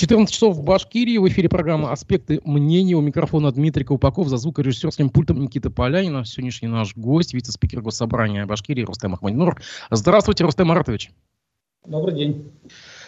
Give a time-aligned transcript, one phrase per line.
[0.00, 1.18] 14 часов в Башкирии.
[1.18, 2.94] В эфире программа «Аспекты мнений».
[2.94, 4.28] У микрофона Дмитрий Колпаков.
[4.28, 6.24] За звукорежиссерским пультом Никита Полянина.
[6.24, 9.60] Сегодняшний наш гость, вице-спикер Госсобрания Башкирии Рустем Ахмадинур.
[9.90, 11.10] Здравствуйте, Рустем Маратович.
[11.84, 12.50] Добрый день.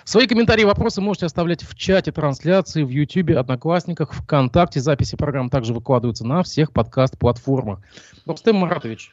[0.04, 4.80] Свои комментарии и вопросы можете оставлять в чате трансляции, в YouTube, Одноклассниках, ВКонтакте.
[4.80, 7.80] Записи программ также выкладываются на всех подкаст-платформах.
[8.26, 9.12] Рустем Маратович,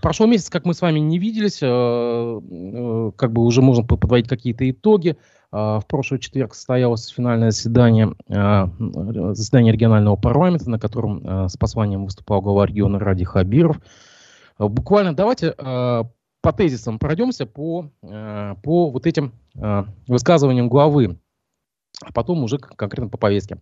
[0.00, 4.28] Прошел месяц, как мы с вами не виделись, а, э, как бы уже можно подводить
[4.28, 5.18] какие-то итоги.
[5.52, 12.40] А, в прошлый четверг состоялось финальное заседание, заседание регионального парламента, на котором с посланием выступал
[12.40, 13.78] глава региона Ради Хабиров.
[14.58, 19.32] Буквально давайте по тезисам пройдемся по, по вот этим
[20.06, 21.18] высказываниям главы,
[22.04, 23.58] а потом уже конкретно по повестке.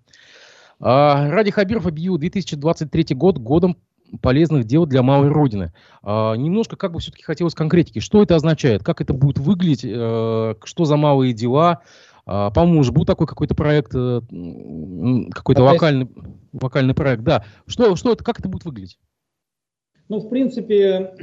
[0.81, 3.77] Ради Хабиров объявил 2023 год годом
[4.21, 5.73] полезных дел для малой родины.
[6.03, 8.01] А, немножко как бы все-таки хотелось конкретики.
[8.01, 8.83] Что это означает?
[8.83, 9.85] Как это будет выглядеть?
[9.85, 11.81] Э, что за малые дела?
[12.27, 14.21] А, по-моему, был такой какой-то проект, э,
[15.33, 16.09] какой-то локальный,
[16.53, 17.23] локальный проект.
[17.23, 17.45] Да.
[17.67, 18.99] Что, что это, как это будет выглядеть?
[20.09, 21.15] Ну, в принципе,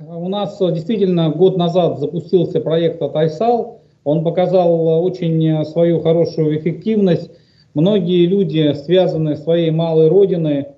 [0.00, 3.82] у нас действительно год назад запустился проект от Айсал.
[4.04, 7.30] Он показал очень свою хорошую эффективность.
[7.74, 10.68] Многие люди, связанные с своей малой родиной,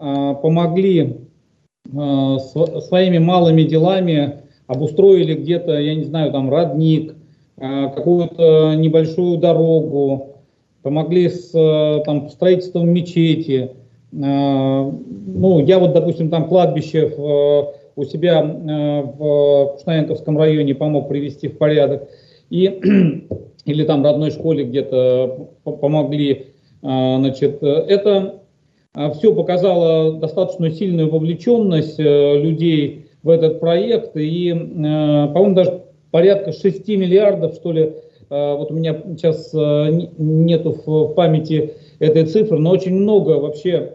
[0.00, 1.28] помогли
[1.96, 7.14] а, своими малыми делами, обустроили где-то, я не знаю, там родник,
[7.56, 10.36] а, какую-то небольшую дорогу,
[10.82, 11.50] помогли с
[12.04, 13.72] там, строительством мечети.
[14.12, 17.12] Ну, я вот, допустим, там кладбище
[17.94, 22.08] у себя в Кушнаенковском районе помог привести в порядок.
[22.48, 22.64] И,
[23.66, 26.46] или там родной школе где-то помогли.
[26.80, 28.39] Значит, это а,
[28.94, 34.16] все показало достаточно сильную вовлеченность э, людей в этот проект.
[34.16, 39.52] И, э, по-моему, даже порядка 6 миллиардов, что ли, э, вот у меня сейчас
[40.18, 43.94] нету в памяти этой цифры, но очень много вообще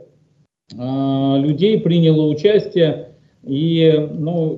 [0.72, 3.10] людей приняло участие.
[3.44, 4.56] И, ну,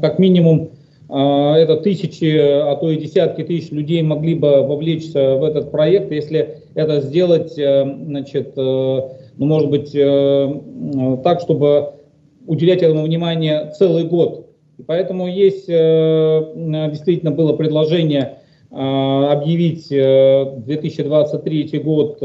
[0.00, 0.70] как минимум,
[1.08, 6.58] это тысячи, а то и десятки тысяч людей могли бы вовлечься в этот проект, если
[6.76, 8.54] это сделать, значит,
[9.40, 11.94] ну, может быть, э, э, так, чтобы
[12.46, 14.50] уделять этому внимание целый год.
[14.76, 16.52] И поэтому есть, э,
[16.90, 18.36] действительно было предложение
[18.72, 22.20] объявить 2023 год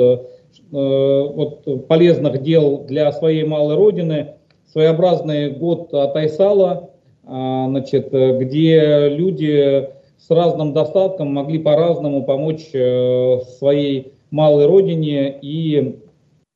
[0.70, 4.36] вот, полезных дел для своей малой родины,
[4.72, 6.92] своеобразный год от Айсала,
[7.24, 9.90] значит, где люди
[10.20, 16.05] с разным достатком могли по-разному помочь своей малой родине и Э,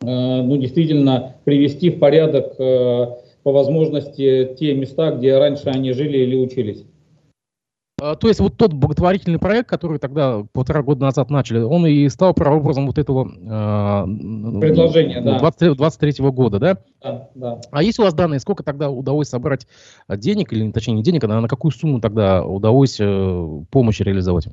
[0.02, 3.06] ну, действительно привести в порядок э,
[3.44, 6.86] по возможности те места, где раньше они жили или учились.
[8.02, 12.08] А, то есть вот тот благотворительный проект, который тогда полтора года назад начали, он и
[12.08, 15.40] стал прообразом вот этого э, предложения, да.
[15.40, 16.78] 20, 23 года, да?
[17.02, 17.62] Да, да.
[17.72, 19.68] А есть у вас данные, сколько тогда удалось собрать
[20.08, 24.48] денег, или точнее не денег, а на какую сумму тогда удалось э, помощь реализовать?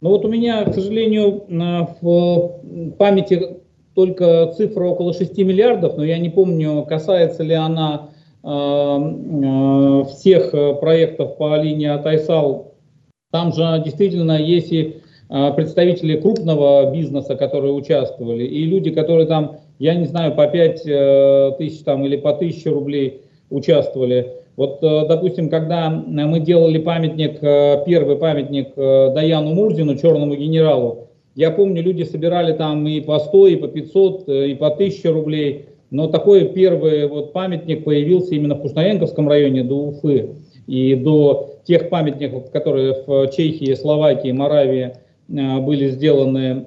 [0.00, 1.44] Ну вот у меня, к сожалению,
[2.00, 3.62] в памяти
[3.98, 8.10] только цифра около 6 миллиардов, но я не помню, касается ли она
[8.44, 12.74] э, э, всех проектов по линии Атайсал.
[13.32, 19.56] Там же действительно есть и э, представители крупного бизнеса, которые участвовали, и люди, которые там,
[19.80, 24.32] я не знаю, по 5 э, тысяч там, или по 1000 рублей участвовали.
[24.54, 31.52] Вот, э, допустим, когда мы делали памятник, э, первый памятник Даяну Мурзину, черному генералу, я
[31.52, 35.66] помню, люди собирали там и по 100, и по 500, э, и по 1000 рублей.
[35.88, 40.30] Но такой первый вот памятник появился именно в Пушнаенковском районе до Уфы.
[40.66, 44.94] И до тех памятников, которые в Чехии, Словакии, Моравии
[45.28, 46.66] э, были сделаны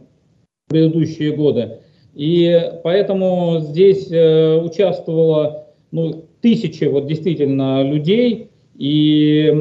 [0.68, 1.80] в предыдущие годы.
[2.16, 8.48] И поэтому здесь э, участвовало ну, тысячи вот действительно людей.
[8.78, 9.54] И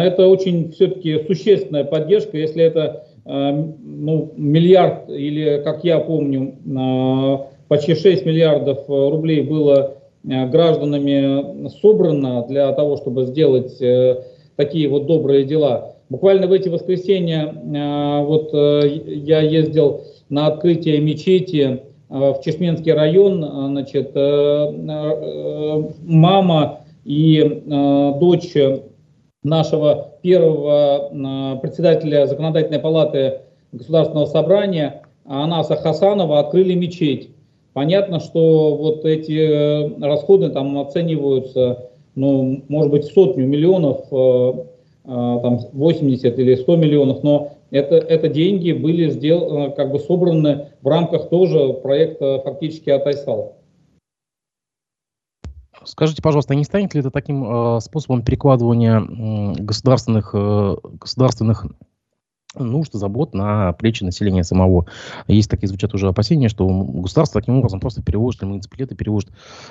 [0.00, 7.96] это очень все-таки существенная поддержка, если это ну, миллиард или, как я помню, э, почти
[7.96, 9.94] 6 миллиардов рублей было
[10.24, 13.82] э, гражданами собрано для того, чтобы сделать
[14.54, 15.96] такие вот добрые дела.
[16.08, 17.52] Буквально в эти воскресенья
[18.22, 24.14] вот я ездил на открытие мечети в Чешменский район, значит,
[26.04, 27.62] мама и
[28.20, 28.54] дочь
[29.42, 37.30] нашего первого а, председателя Законодательной палаты Государственного собрания Анаса Хасанова открыли мечеть.
[37.74, 44.52] Понятно, что вот эти э, расходы там оцениваются, ну, может быть, в сотню миллионов, э,
[45.04, 50.68] э, там 80 или 100 миллионов, но это, это деньги были сделаны, как бы собраны
[50.82, 53.56] в рамках тоже проекта фактически Атайсал.
[55.86, 61.66] Скажите, пожалуйста, не станет ли это таким э, способом перекладывания э, государственных, э, государственных
[62.58, 64.86] нужд, забот на плечи населения самого.
[65.28, 69.30] Есть такие звучат уже опасения, что государство таким образом просто переводит, или муниципалитеты переводят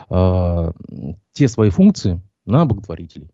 [0.09, 0.71] э,
[1.33, 3.29] те свои функции на благотворителей.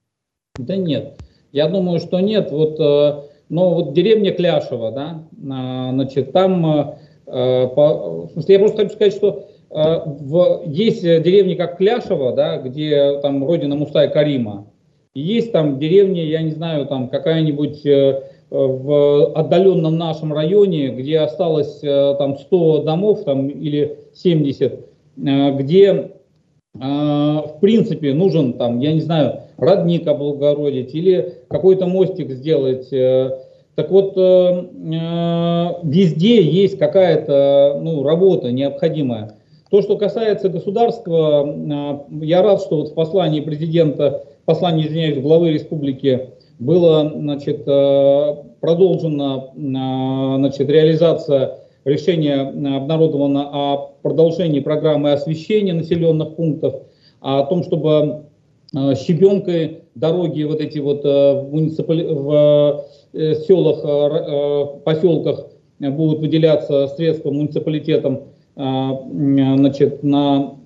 [0.58, 2.52] Да нет, я думаю, что нет.
[2.52, 6.96] Вот, э, но вот деревня Кляшева, да, э, значит, там, э,
[7.28, 12.58] по, в смысле, я просто хочу сказать, что э, в, есть деревни как Кляшева, да,
[12.58, 14.68] где там родина Карима,
[15.14, 18.22] и есть там деревни, я не знаю, там какая-нибудь э,
[18.52, 24.78] в отдаленном нашем районе, где осталось э, там 100 домов там, или 70, э,
[25.58, 26.10] где э,
[26.76, 32.90] в принципе нужен там, я не знаю, родник облагородить или какой-то мостик сделать.
[33.76, 34.68] Так вот, везде
[36.44, 39.38] есть какая-то ну, работа необходимая.
[39.72, 41.48] То, что касается государства,
[42.22, 49.46] я рад, что вот в послании президента, послании, извиняюсь, главы республики была значит, э, продолжена
[49.56, 56.76] э, значит, реализация решения э, обнародовано о продолжении программы освещения населенных пунктов,
[57.22, 58.24] о том, чтобы
[58.74, 62.04] щебенкой дороги вот эти вот в, муниципали...
[62.08, 62.84] в
[63.14, 65.48] селах, поселках
[65.80, 68.31] будут выделяться средства муниципалитетам
[68.62, 70.58] значит, на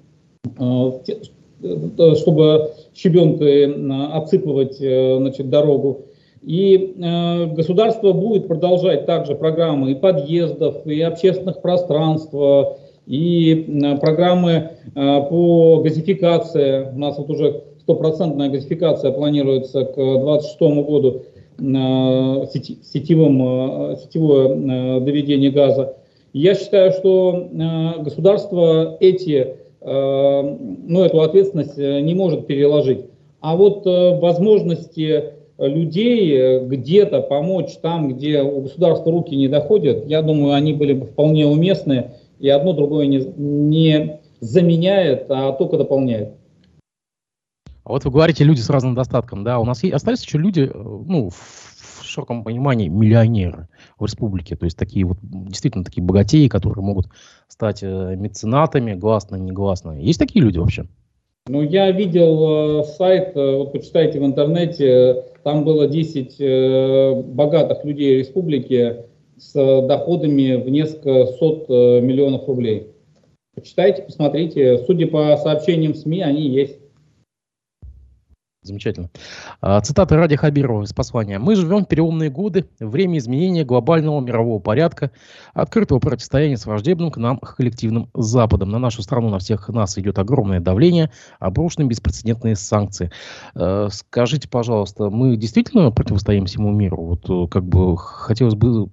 [1.65, 6.05] Э, чтобы щебенкой э, отсыпывать э, значит, дорогу.
[6.41, 12.33] И э, государство будет продолжать также программы и подъездов, и общественных пространств,
[13.07, 16.91] и э, программы э, по газификации.
[16.93, 21.23] У нас вот уже стопроцентная газификация планируется к 2026 году
[21.57, 22.45] э,
[22.83, 25.95] сетевым, э, сетевое э, доведение газа.
[26.37, 33.05] Я считаю, что э, государство эти Э, ну, эту ответственность э, не может переложить.
[33.39, 40.21] А вот э, возможности людей где-то помочь там, где у государства руки не доходят, я
[40.21, 46.33] думаю, они были бы вполне уместны, и одно другое не, не заменяет, а только дополняет.
[47.85, 50.69] А вот вы говорите люди с разным достатком, да, у нас есть, остались еще люди,
[50.73, 51.29] ну,
[52.15, 53.67] широком понимании миллионеры
[53.99, 54.55] в республике.
[54.55, 57.07] То есть такие вот действительно такие богатеи, которые могут
[57.47, 59.99] стать э, меценатами, гласно, негласно.
[59.99, 60.85] Есть такие люди вообще?
[61.47, 67.85] Ну, я видел э, сайт, э, вот почитайте в интернете, там было 10 э, богатых
[67.85, 69.05] людей республики
[69.37, 72.87] с доходами в несколько сот э, миллионов рублей.
[73.53, 74.79] Почитайте, посмотрите.
[74.87, 76.79] Судя по сообщениям СМИ, они есть.
[78.65, 79.11] Замечательно.
[79.61, 81.37] А, цитата Ради Хабирова из послания.
[81.37, 85.11] «Мы живем в переломные годы, время изменения глобального мирового порядка,
[85.53, 88.69] открытого противостояния с враждебным к нам коллективным Западом.
[88.69, 93.11] На нашу страну, на всех нас идет огромное давление, обрушены беспрецедентные санкции».
[93.53, 97.03] А, скажите, пожалуйста, мы действительно противостоим всему миру?
[97.03, 98.89] Вот э, как бы хотелось бы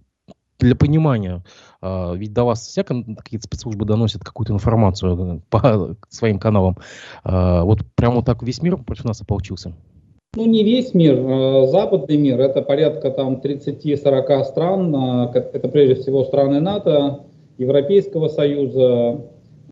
[0.63, 1.43] для понимания,
[1.83, 6.79] э, ведь до вас всяко какие-то спецслужбы доносят какую-то информацию э, по своим каналам.
[7.25, 9.75] Э, вот прямо так весь мир против нас ополчился.
[10.35, 14.95] Ну, не весь мир, э, западный мир, это порядка там 30-40 стран,
[15.35, 17.25] это прежде всего страны НАТО,
[17.59, 19.21] Европейского Союза,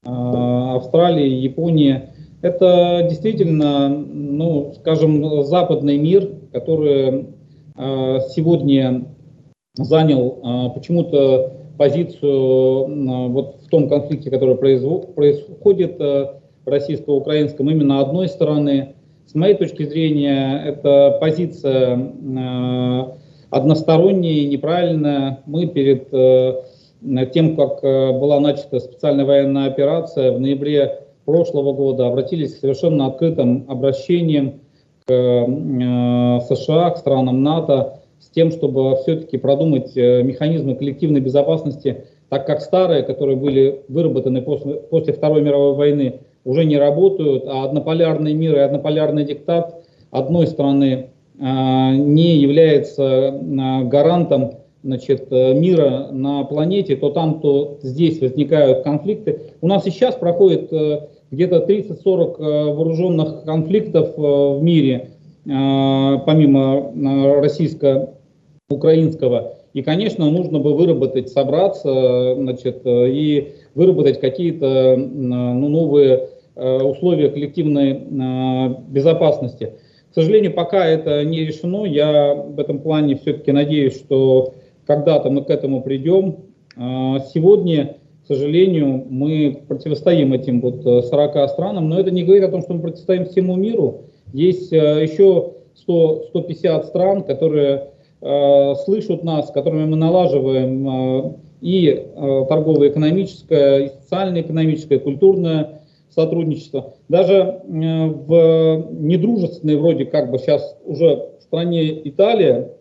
[0.05, 2.11] Австралии, Японии.
[2.43, 7.27] Это действительно, ну, скажем, западный мир, который
[7.77, 9.05] сегодня
[9.85, 18.29] занял а, почему-то позицию а, вот в том конфликте, который происходит а, российско-украинском, именно одной
[18.29, 18.95] стороны.
[19.27, 22.13] С моей точки зрения, это позиция
[23.51, 25.41] односторонняя неправильная.
[25.47, 26.11] Мы перед
[27.33, 33.67] тем, как была начата специальная военная операция в ноябре прошлого года, обратились к совершенно открытым
[33.69, 34.61] обращением
[35.07, 35.47] к
[36.49, 42.61] США, к странам НАТО, с тем, чтобы все-таки продумать э, механизмы коллективной безопасности, так как
[42.61, 48.57] старые, которые были выработаны после, после Второй мировой войны, уже не работают, а однополярный мир
[48.57, 51.11] и однополярный диктат одной страны
[51.41, 58.83] а, не является а, гарантом значит, э, мира на планете, то там, то здесь возникают
[58.83, 59.41] конфликты.
[59.61, 65.11] У нас и сейчас проходит э, где-то 30-40 вооруженных конфликтов в мире,
[65.45, 69.55] помимо а, российско-украинского.
[69.73, 78.01] И, конечно, нужно бы выработать, собраться значит, и выработать какие-то ну, новые а, условия коллективной
[78.89, 79.75] безопасности.
[80.11, 81.85] К сожалению, пока это не решено.
[81.85, 84.55] Я в этом плане все-таки надеюсь, что
[84.87, 86.39] когда-то мы к этому придем.
[86.77, 92.51] А, сегодня, к сожалению, мы противостоим этим вот 40 странам, но это не говорит о
[92.51, 94.10] том, что мы противостоим всему миру.
[94.33, 95.53] Есть еще
[95.89, 97.91] 100-150 стран, которые
[98.85, 102.07] слышат нас, с которыми мы налаживаем и
[102.49, 106.95] торгово-экономическое, и социально-экономическое, и культурное сотрудничество.
[107.09, 112.73] Даже э, в недружественной вроде как бы сейчас уже в стране Италия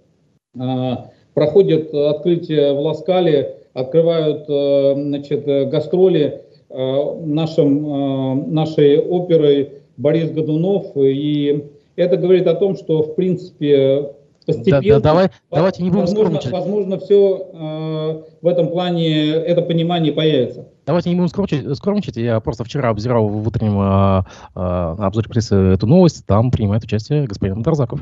[0.55, 0.91] э,
[1.33, 10.91] проходит открытие в Ласкале, открывают э, значит, гастроли нашим, нашей оперой Борис Годунов.
[10.95, 11.65] И
[11.95, 14.09] это говорит о том, что в принципе
[14.45, 14.81] постепенно.
[14.81, 20.11] Да, да, давай, давайте не будем возможно, возможно, все э, в этом плане, это понимание
[20.13, 20.65] появится.
[20.85, 21.77] Давайте не будем скромничать.
[21.77, 22.17] скромничать.
[22.17, 24.23] Я просто вчера обзирал в утреннем э,
[24.55, 26.25] э, обзоре прессы эту новость.
[26.25, 28.01] Там принимает участие господин Дарзаков.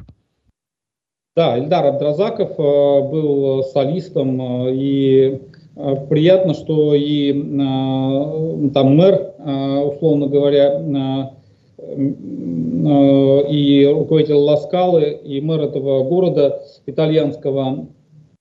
[1.36, 5.42] Да, Эльдар Абдразаков э, был солистом, э, и
[5.76, 11.38] э, приятно, что и э, там мэр, э, условно говоря, Э,
[11.80, 17.88] и руководитель Ласкалы, и мэр этого города итальянского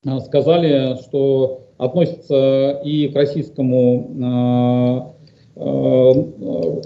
[0.05, 5.12] э, сказали, что относятся и к российскому
[5.59, 5.62] э,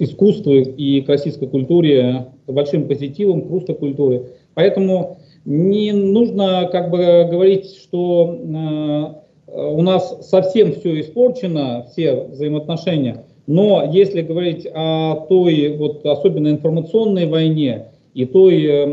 [0.01, 4.27] искусству и к российской культуре с большим позитивом, к русской культуре.
[4.55, 9.17] Поэтому не нужно как бы говорить, что
[9.49, 13.25] у нас совсем все испорчено, все взаимоотношения.
[13.51, 18.87] Но если говорить о той, вот, особенно информационной войне и той, э,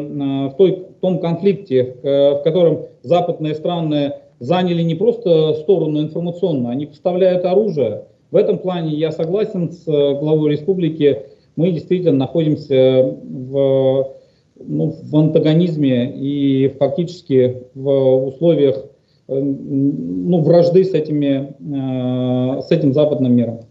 [0.47, 7.45] в, той, том конфликте, в котором западные страны заняли не просто сторону информационную, они поставляют
[7.45, 8.05] оружие.
[8.31, 11.25] В этом плане я согласен с э, главой республики.
[11.55, 14.15] Мы действительно находимся в,
[14.59, 18.87] ну, в антагонизме и фактически в условиях
[19.27, 21.53] э, ну, вражды с, этими,
[22.59, 23.66] с этим западным миром.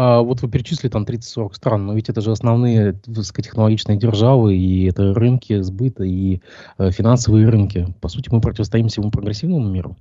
[0.00, 4.84] А вот вы перечислили там 30-40 стран, но ведь это же основные высокотехнологичные державы, и
[4.84, 6.40] это рынки сбыта, и
[6.78, 7.92] э, финансовые рынки.
[8.00, 9.96] По сути, мы противостоим всему прогрессивному миру.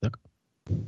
[0.00, 0.18] Так?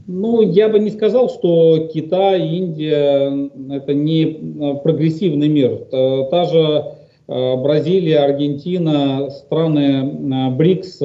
[0.06, 5.84] Ну, я бы не сказал, что Китай, Индия– это не э, прогрессивный мир.
[6.30, 6.94] Та же
[7.28, 10.98] э, Бразилия, Аргентина, страны э, БРИКС,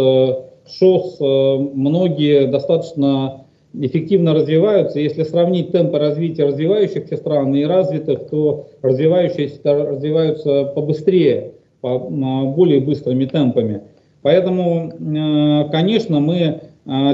[0.71, 4.99] ШОС, многие достаточно эффективно развиваются.
[4.99, 13.25] Если сравнить темпы развития развивающихся стран и развитых, то развивающиеся развиваются побыстрее, по более быстрыми
[13.25, 13.81] темпами.
[14.21, 16.59] Поэтому, э, конечно, мы э,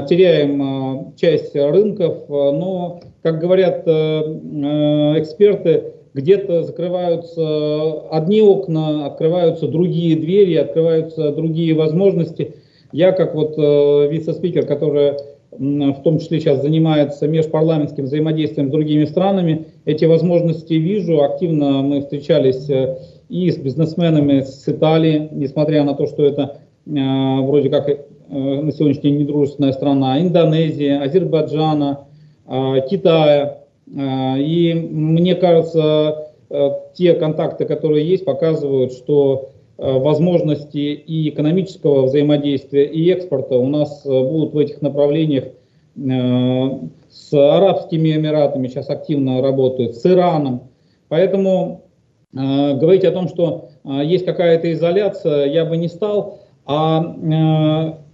[0.08, 10.54] теряем э, часть рынков, но, как говорят эксперты, где-то закрываются одни окна, открываются другие двери,
[10.54, 12.54] открываются другие возможности.
[12.92, 15.14] Я, как вот вице-спикер, который
[15.58, 19.66] в том числе сейчас занимается межпарламентским взаимодействием с другими странами.
[19.84, 21.22] Эти возможности вижу.
[21.22, 22.98] Активно мы встречались э,
[23.28, 26.90] и с бизнесменами с Италии, несмотря на то, что это э,
[27.40, 27.96] вроде как э,
[28.28, 32.00] на сегодняшний день недружественная страна, Индонезия, Азербайджана,
[32.88, 33.58] Китая.
[33.88, 36.28] И мне кажется,
[36.94, 44.08] те контакты, которые есть, показывают, что возможности и экономического взаимодействия, и экспорта у нас э,
[44.08, 45.50] будут в этих направлениях э,
[47.10, 50.68] с Арабскими Эмиратами сейчас активно работают, с Ираном.
[51.08, 51.82] Поэтому
[52.32, 56.40] говорить о том, что есть какая-то изоляция, я бы не стал.
[56.66, 57.16] А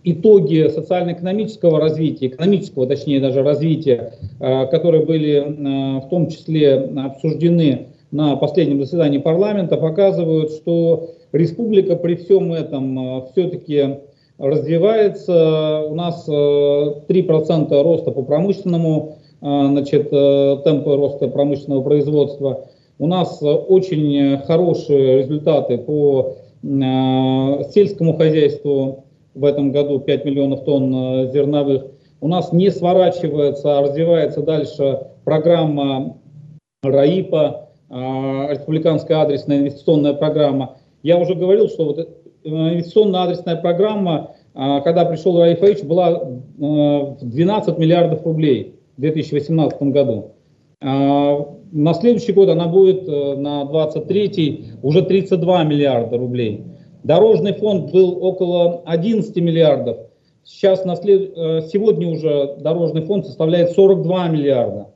[0.05, 8.81] итоги социально-экономического развития, экономического, точнее даже развития, которые были в том числе обсуждены на последнем
[8.81, 14.01] заседании парламента, показывают, что республика при всем этом э, все-таки
[14.39, 15.87] развивается.
[15.89, 22.67] У нас 3% э, роста по промышленному, э, значит, темпы роста промышленного производства.
[22.99, 29.07] У нас очень хорошие результаты по сельскому хозяйству.
[29.35, 31.87] В этом году 5 миллионов тонн зерновых.
[32.21, 36.19] У нас не сворачивается, а развивается дальше программа
[36.85, 40.77] РАИПа, республиканская адресная инвестиционная программа.
[41.03, 42.07] Я уже говорил, что вот э,
[42.45, 46.25] инвестиционная адресная программа, а, когда пришел Райфович, была
[46.57, 50.33] 12 э, миллиардов рублей в 2018 году.
[50.81, 56.65] А, на следующий год она будет э, на 23 уже 32 миллиарда рублей.
[57.03, 59.99] Дорожный фонд был около 11 миллиардов.
[60.45, 61.35] Сейчас на след...
[61.69, 64.89] сегодня уже дорожный фонд составляет 42 миллиарда.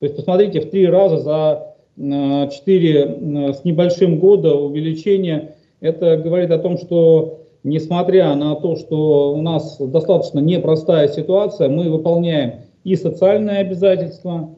[0.00, 6.58] То есть посмотрите, в три раза за 4 с небольшим года увеличение, это говорит о
[6.58, 13.58] том, что несмотря на то, что у нас достаточно непростая ситуация, мы выполняем и социальные
[13.58, 14.50] обязательства,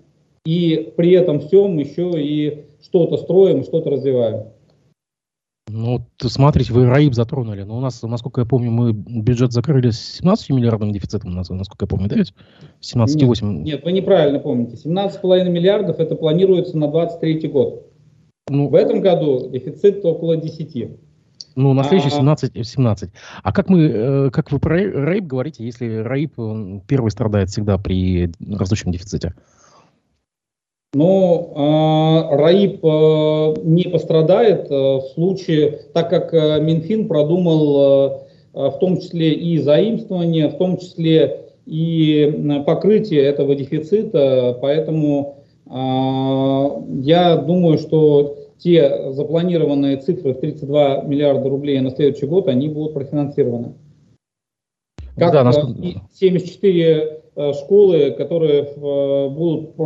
[0.44, 4.44] и при этом всем еще и что-то строим, что-то развиваем.
[5.68, 7.62] Ну, смотрите, вы РАИБ затронули.
[7.62, 11.86] Но у нас, насколько я помню, мы бюджет закрыли с 17 миллиардным дефицитом, насколько я
[11.88, 12.34] помню, да ведь?
[12.80, 13.46] 17,8.
[13.46, 14.76] Нет, нет, вы неправильно помните.
[14.76, 17.86] 17,5 миллиардов это планируется на 23 год.
[18.48, 20.98] Ну, В этом году дефицит около 10.
[21.56, 23.10] Ну, на следующий 17, 17.
[23.42, 28.30] А как мы, э, как вы про РАИБ говорите, если РАИБ первый страдает всегда при
[28.56, 29.34] растущем дефиците?
[30.96, 31.52] Но
[32.30, 38.78] э, РАИП э, не пострадает э, в случае, так как э, Минфин продумал э в
[38.80, 45.70] том числе и заимствование, в том числе и покрытие этого дефицита, поэтому э,
[47.02, 52.94] я думаю, что те запланированные цифры в 32 миллиарда рублей на следующий год, они будут
[52.94, 53.74] профинансированы.
[55.16, 56.02] Как да, насколько...
[56.14, 59.76] 74 Э, школы, которые э, будут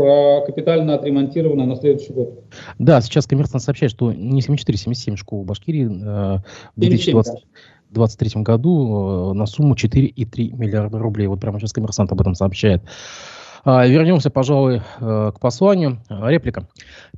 [0.46, 2.44] капитально отремонтированы на следующий год.
[2.78, 6.38] Да, сейчас коммерсант сообщает, что не 74, 77 школ в Башкирии э,
[6.76, 11.26] в 2023 году на сумму 4,3 миллиарда рублей.
[11.26, 12.82] Вот прямо сейчас коммерсант об этом сообщает.
[13.64, 15.99] А, вернемся, пожалуй, к посланию.
[16.09, 16.67] Реплика.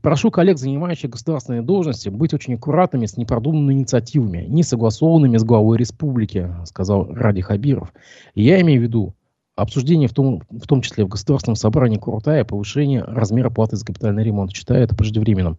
[0.00, 5.78] Прошу коллег, занимающих государственные должности, быть очень аккуратными с непродуманными инициативами, не согласованными с главой
[5.78, 7.92] республики, сказал Ради Хабиров.
[8.34, 9.14] Я имею в виду
[9.54, 14.24] Обсуждение в том, в том числе в Государственном собрании крутая повышение размера платы за капитальный
[14.24, 14.50] ремонт.
[14.52, 15.58] Считаю это преждевременным.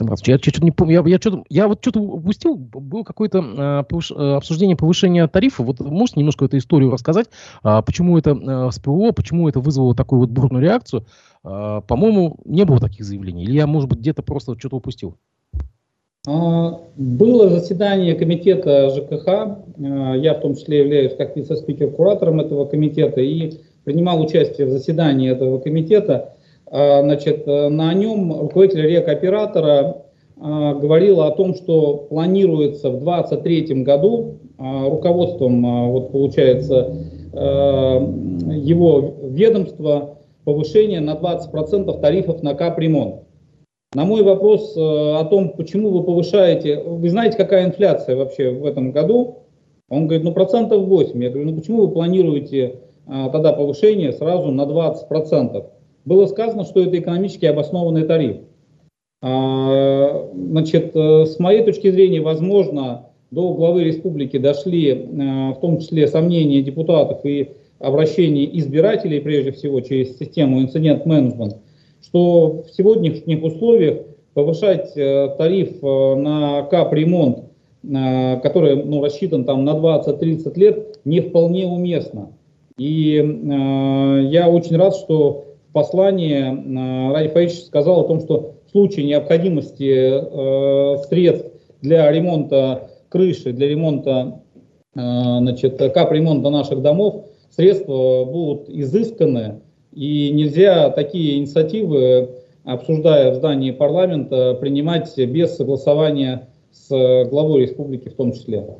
[0.00, 3.82] Я, я что-то не помню, я, я, что я вот что-то упустил, было какое-то а,
[3.82, 5.62] повыш, а, обсуждение повышения тарифа.
[5.62, 7.28] Вот можете немножко эту историю рассказать,
[7.62, 11.04] а, почему это а, всплыло, почему это вызвало такую вот бурную реакцию?
[11.44, 13.44] А, по-моему, не было таких заявлений.
[13.44, 15.18] Или я, может быть, где-то просто что-то упустил?
[16.26, 19.56] А, было заседание комитета ЖКХ, а,
[20.16, 23.52] я в том числе являюсь как вице-спикер-куратором этого комитета и
[23.84, 26.34] принимал участие в заседании этого комитета.
[26.66, 30.02] А, значит, на нем руководитель рекоператора
[30.38, 36.94] говорил о том, что планируется в 2023 году руководством, вот получается,
[37.32, 43.25] его ведомства повышение на 20% тарифов на капремонт.
[43.96, 48.66] На мой вопрос э, о том, почему вы повышаете, вы знаете, какая инфляция вообще в
[48.66, 49.38] этом году?
[49.88, 51.22] Он говорит, ну процентов 8.
[51.22, 55.68] Я говорю, ну почему вы планируете а, тогда повышение сразу на 20 процентов?
[56.04, 58.36] Было сказано, что это экономически обоснованный тариф.
[59.22, 66.06] А, значит, э, с моей точки зрения, возможно, до главы республики дошли в том числе
[66.06, 71.56] сомнения депутатов и обращения избирателей, прежде всего, через систему инцидент-менеджмент,
[72.06, 73.98] что в сегодняшних условиях
[74.34, 77.44] повышать э, тариф э, на капремонт,
[77.82, 82.32] э, который ну, рассчитан там на 20-30 лет, не вполне уместно.
[82.78, 88.54] И э, я очень рад, что в послании э, Ради Фаич сказал о том, что
[88.66, 91.50] в случае необходимости э, средств
[91.82, 94.42] для ремонта крыши, для ремонта
[94.94, 99.60] э, значит, капремонта наших домов, средства будут изысканы
[99.96, 102.28] и нельзя такие инициативы,
[102.64, 108.76] обсуждая в здании парламента, принимать без согласования с главой республики в том числе.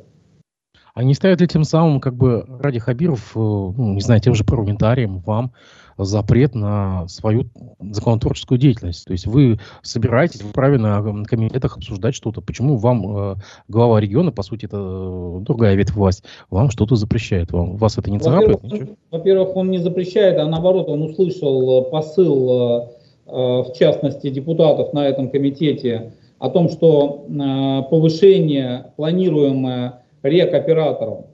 [0.97, 4.33] А не ставят ли тем самым, как бы, ради Хабиров, э, ну, не знаю, тем
[4.33, 5.51] же парламентариям, вам,
[5.95, 7.45] запрет на свою
[7.79, 9.05] законотворческую деятельность.
[9.05, 12.41] То есть вы собираетесь, вправе на комитетах обсуждать что-то.
[12.41, 13.35] Почему вам э,
[13.67, 17.51] глава региона, по сути, это э, другая ветвь власть, вам что-то запрещает?
[17.51, 18.59] Вам, вас это не царапает?
[18.63, 22.87] Во-первых, он, во-первых, он не запрещает, а наоборот, он услышал э, посыл,
[23.27, 23.31] э,
[23.67, 31.27] в частности, депутатов на этом комитете о том, что э, повышение, планируемое рекоператором,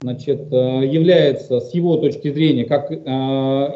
[0.00, 2.94] значит, э, является с его точки зрения, как э,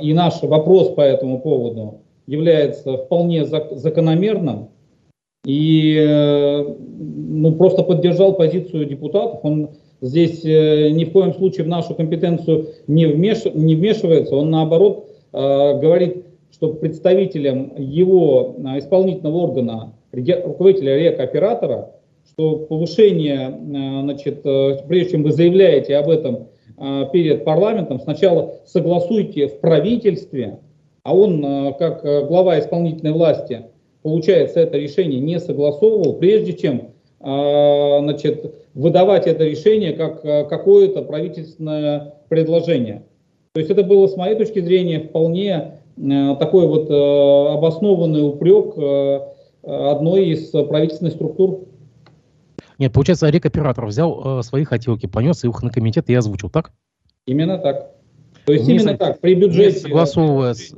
[0.01, 4.69] и наш вопрос по этому поводу, является вполне закономерным
[5.45, 9.41] и э, ну, просто поддержал позицию депутатов.
[9.43, 9.71] Он
[10.01, 16.27] здесь ни в коем случае в нашу компетенцию не, вмеш, не вмешивается, он наоборот говорит,
[16.53, 21.93] что представителям его исполнительного органа, руководителя рекоператора,
[22.33, 28.55] что повышение, э, значит, э, прежде чем вы заявляете об этом э, перед парламентом, сначала
[28.67, 30.59] согласуйте в правительстве,
[31.03, 33.67] а он, как глава исполнительной власти,
[34.03, 43.03] получается, это решение не согласовывал, прежде чем значит, выдавать это решение как какое-то правительственное предложение.
[43.53, 45.81] То есть это было, с моей точки зрения, вполне
[46.39, 48.77] такой вот обоснованный упрек
[49.65, 51.65] одной из правительственных структур
[52.83, 56.73] Нет, получается, рекоператор взял э, свои хотелки, понес их на комитет и озвучил, так?
[57.27, 57.93] Именно так.
[58.45, 59.77] То есть не именно так, при бюджете...
[59.77, 60.75] Не согласовывая с...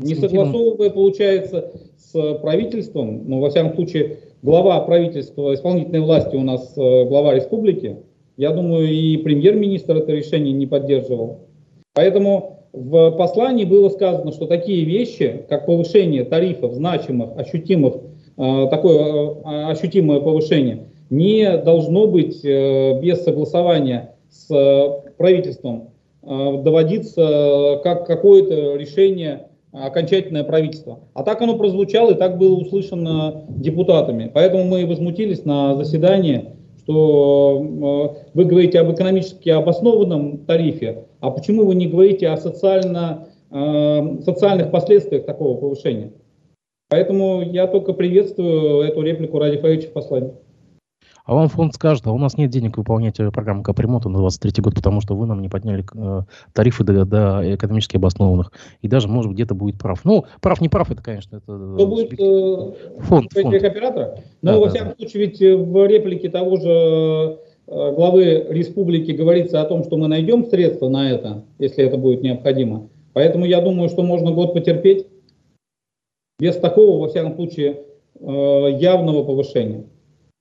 [0.00, 6.76] Не согласовывая, получается, с правительством, ну, во всяком случае, глава правительства, исполнительной власти у нас
[6.76, 7.98] э, глава республики,
[8.36, 11.46] я думаю, и премьер-министр это решение не поддерживал.
[11.94, 17.98] Поэтому в послании было сказано, что такие вещи, как повышение тарифов значимых, ощутимых,
[18.36, 25.90] э, такое э, ощутимое повышение, не должно быть без согласования с правительством
[26.22, 31.00] доводиться как какое-то решение окончательное правительство.
[31.14, 34.30] А так оно прозвучало и так было услышано депутатами.
[34.32, 41.66] Поэтому мы возмутились на заседании, что э, вы говорите об экономически обоснованном тарифе, а почему
[41.66, 46.12] вы не говорите о социально, э, социальных последствиях такого повышения?
[46.88, 50.34] Поэтому я только приветствую эту реплику Ради Фаевича в.
[51.26, 54.62] А вам фонд скажет, а у нас нет денег выполнять э, программу капремонта на 23
[54.62, 58.52] год, потому что вы нам не подняли э, тарифы до, до экономически обоснованных.
[58.80, 60.04] И даже, может, где-то будет прав.
[60.04, 61.44] Ну, прав, не прав, это, конечно, это...
[61.46, 63.64] Кто э, будет э, фонд, фонд.
[63.64, 64.20] оператора?
[64.40, 64.94] Но, да, во да, всяком да.
[64.98, 66.68] случае, ведь в реплике того же
[67.66, 72.22] э, главы республики говорится о том, что мы найдем средства на это, если это будет
[72.22, 72.88] необходимо.
[73.14, 75.08] Поэтому я думаю, что можно год потерпеть
[76.38, 77.80] без такого, во всяком случае,
[78.20, 79.86] явного повышения.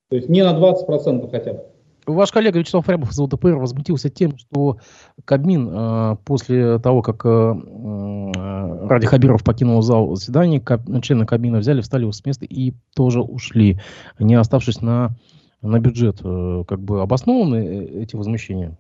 [0.10, 1.64] То есть не на 20% хотя бы.
[2.06, 4.78] Ваш коллега Вячеслав Рябов из ЛДПР возмутился тем, что
[5.26, 11.58] Кабмин э, после того, как э, э, Ради Хабиров покинул зал заседания, каб, члены Кабмина
[11.58, 13.80] взяли, встали с места и тоже ушли,
[14.20, 15.16] не оставшись на,
[15.64, 16.20] на бюджет.
[16.24, 18.78] Э, как бы обоснованы э, эти возмущения?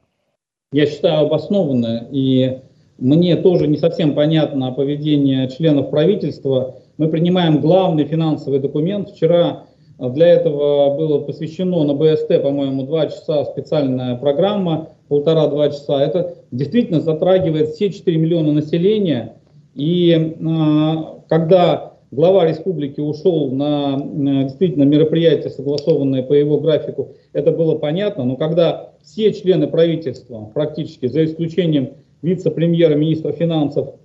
[0.71, 2.59] Я считаю обоснованно, и
[2.99, 6.75] мне тоже не совсем понятно поведение членов правительства.
[6.97, 9.09] Мы принимаем главный финансовый документ.
[9.09, 9.63] Вчера
[9.97, 16.03] для этого было посвящено на БСТ, по-моему, два часа специальная программа, полтора-два часа.
[16.03, 19.37] Это действительно затрагивает все 4 миллиона населения.
[19.73, 27.51] И э, когда глава республики ушел на э, действительно мероприятие, согласованное по его графику, это
[27.51, 28.23] было понятно.
[28.23, 33.95] Но когда все члены правительства, практически за исключением вице-премьера, министра финансов,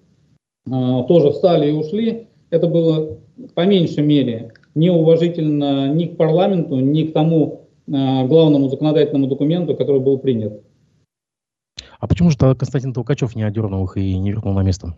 [0.66, 0.70] э,
[1.08, 3.18] тоже встали и ушли, это было
[3.54, 10.00] по меньшей мере неуважительно ни к парламенту, ни к тому э, главному законодательному документу, который
[10.00, 10.62] был принят.
[12.00, 14.94] А почему же тогда Константин Толкачев не одернул их и не вернул на место?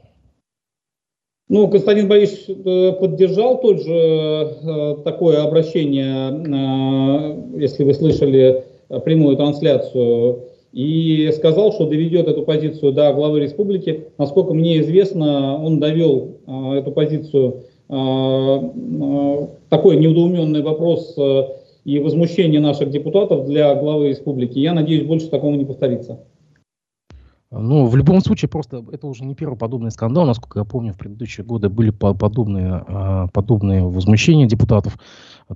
[1.49, 8.65] Ну, Константин Борисович э, поддержал тот же э, такое обращение, если вы слышали
[9.05, 14.09] прямую трансляцию, и сказал, что доведет эту позицию до главы республики.
[14.17, 21.43] Насколько мне известно, он довел эту позицию такой недоуменный вопрос э,
[21.85, 24.59] и возмущение наших депутатов для главы республики.
[24.59, 26.21] Я надеюсь, больше такого не повторится.
[27.51, 30.25] Ну, в любом случае, просто это уже не первый подобный скандал.
[30.25, 34.97] Насколько я помню, в предыдущие годы были подобные, подобные возмущения депутатов,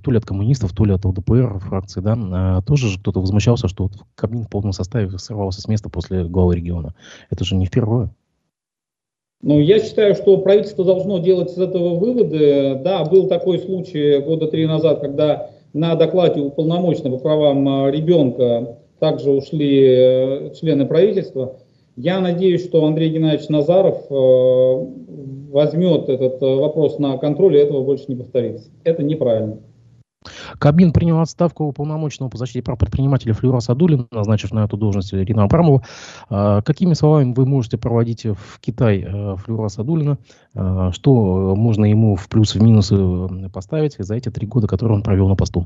[0.03, 2.61] то ли от коммунистов, то ли от ЛДПР фракции, да.
[2.67, 6.57] Тоже же кто-то возмущался, что вот Кабмин в полном составе сорвался с места после главы
[6.57, 6.93] региона.
[7.31, 8.11] Это же не впервые.
[9.41, 12.79] Ну, я считаю, что правительство должно делать из этого выводы.
[12.83, 18.79] Да, был такой случай года три назад, когда на докладе уполномоченного по правам а, ребенка
[18.99, 21.57] также ушли э, члены правительства.
[21.95, 24.85] Я надеюсь, что Андрей Геннадьевич Назаров э,
[25.51, 28.69] возьмет этот э, вопрос на контроль, и этого больше не повторится.
[28.83, 29.59] Это неправильно.
[30.59, 35.43] Кабмин принял отставку уполномоченного по защите прав предпринимателя Флюра Садулина, назначив на эту должность Ирину
[35.43, 35.83] Абрамову.
[36.29, 40.17] А, какими словами вы можете проводить в Китай э, Флюра Садулина?
[40.55, 44.67] А, что можно ему в плюс и в минусы э, поставить за эти три года,
[44.67, 45.65] которые он провел на посту?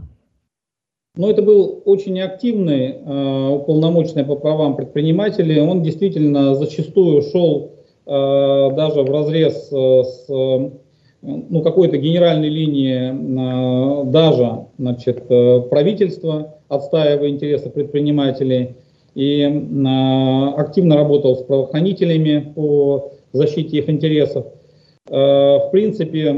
[1.16, 5.60] Ну, это был очень активный э, уполномоченный по правам предпринимателей.
[5.60, 7.72] Он действительно зачастую шел
[8.06, 10.26] даже в разрез э, с
[11.22, 18.76] ну, какой-то генеральной линии э, даже значит, э, правительства, отстаивая интересы предпринимателей,
[19.14, 24.46] и э, активно работал с правоохранителями по защите их интересов.
[25.10, 26.32] В принципе,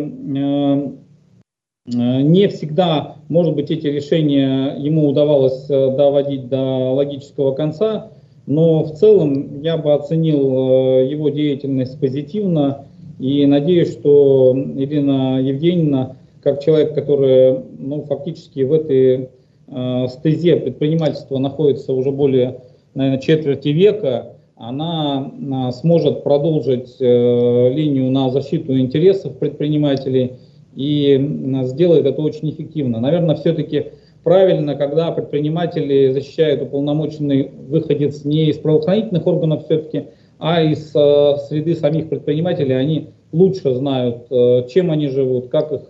[1.86, 8.12] не всегда, может быть, эти решения ему удавалось доводить до логического конца,
[8.48, 12.86] но в целом я бы оценил его деятельность позитивно
[13.24, 19.30] и надеюсь, что Ирина Евгеньевна, как человек, который ну, фактически в этой
[19.70, 22.60] э, стезе предпринимательства находится уже более,
[22.94, 30.34] наверное, четверти века, она э, сможет продолжить э, линию на защиту интересов предпринимателей
[30.76, 33.00] и сделает это очень эффективно.
[33.00, 33.86] Наверное, все-таки
[34.26, 40.08] правильно, когда предприниматели защищают уполномоченный выходец не из правоохранительных органов все-таки,
[40.44, 42.76] а из э, среды самих предпринимателей.
[42.76, 45.82] Они лучше знают, э, чем они живут, как, их,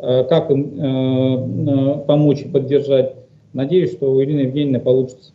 [0.00, 3.14] э, как им помочь и поддержать.
[3.52, 5.32] Надеюсь, что у Ирины Евгеньевны получится.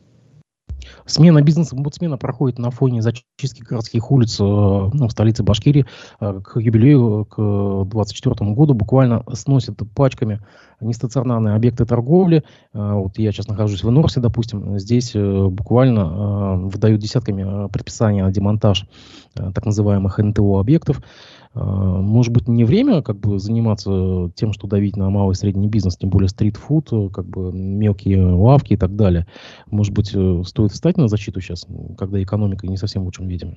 [1.06, 5.86] Смена бизнес-омбудсмена проходит на фоне зачистки городских улиц э, ну, в столице Башкирии.
[6.20, 10.41] Э, к юбилею, к 2024 году буквально сносят пачками
[10.82, 12.44] нестационарные объекты торговли.
[12.74, 14.80] Э, вот я сейчас нахожусь в Норсе, допустим.
[14.80, 18.88] Здесь буквально выдают десятками предписания на демонтаж
[19.36, 21.02] так называемых НТО объектов.
[21.02, 25.68] А, может быть, не время как бы заниматься тем, что давить на малый и средний
[25.68, 29.26] бизнес, тем более стритфуд, э, как бы мелкие лавки и так далее.
[29.68, 31.65] Может быть, э, стоит встать на защиту сейчас,
[31.98, 33.56] когда экономика не совсем в лучшем виде?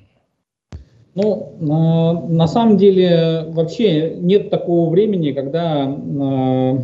[1.15, 6.77] Ну, на, на самом деле вообще нет такого времени, когда, э,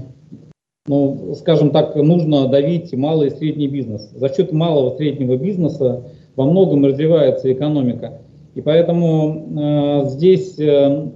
[0.88, 4.12] ну, скажем так, нужно давить малый и средний бизнес.
[4.13, 6.04] За счет малого и среднего бизнеса
[6.36, 8.19] во многом развивается экономика.
[8.55, 11.09] И поэтому э, здесь э,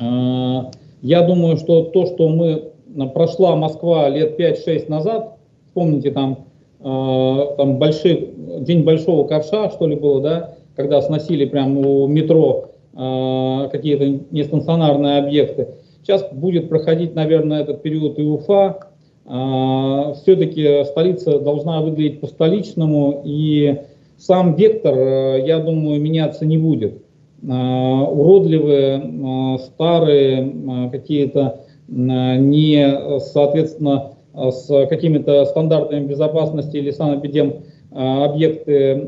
[0.00, 0.60] э,
[1.02, 2.72] я думаю, что то, что мы
[3.12, 5.36] прошла Москва лет 5-6 назад,
[5.74, 6.46] помните там,
[6.78, 12.70] э, там большой, день большого ковша, что ли было, да, когда сносили прямо у метро
[12.92, 15.68] э, какие-то нестационарные объекты.
[16.02, 18.78] Сейчас будет проходить, наверное, этот период и Уфа.
[19.26, 23.80] Э, все-таки столица должна выглядеть по-столичному и
[24.16, 27.02] сам вектор, э, я думаю, меняться не будет.
[27.42, 37.56] Э, уродливые, э, старые, какие-то не, соответственно, с какими-то стандартами безопасности или санэпидем
[37.90, 39.06] объекты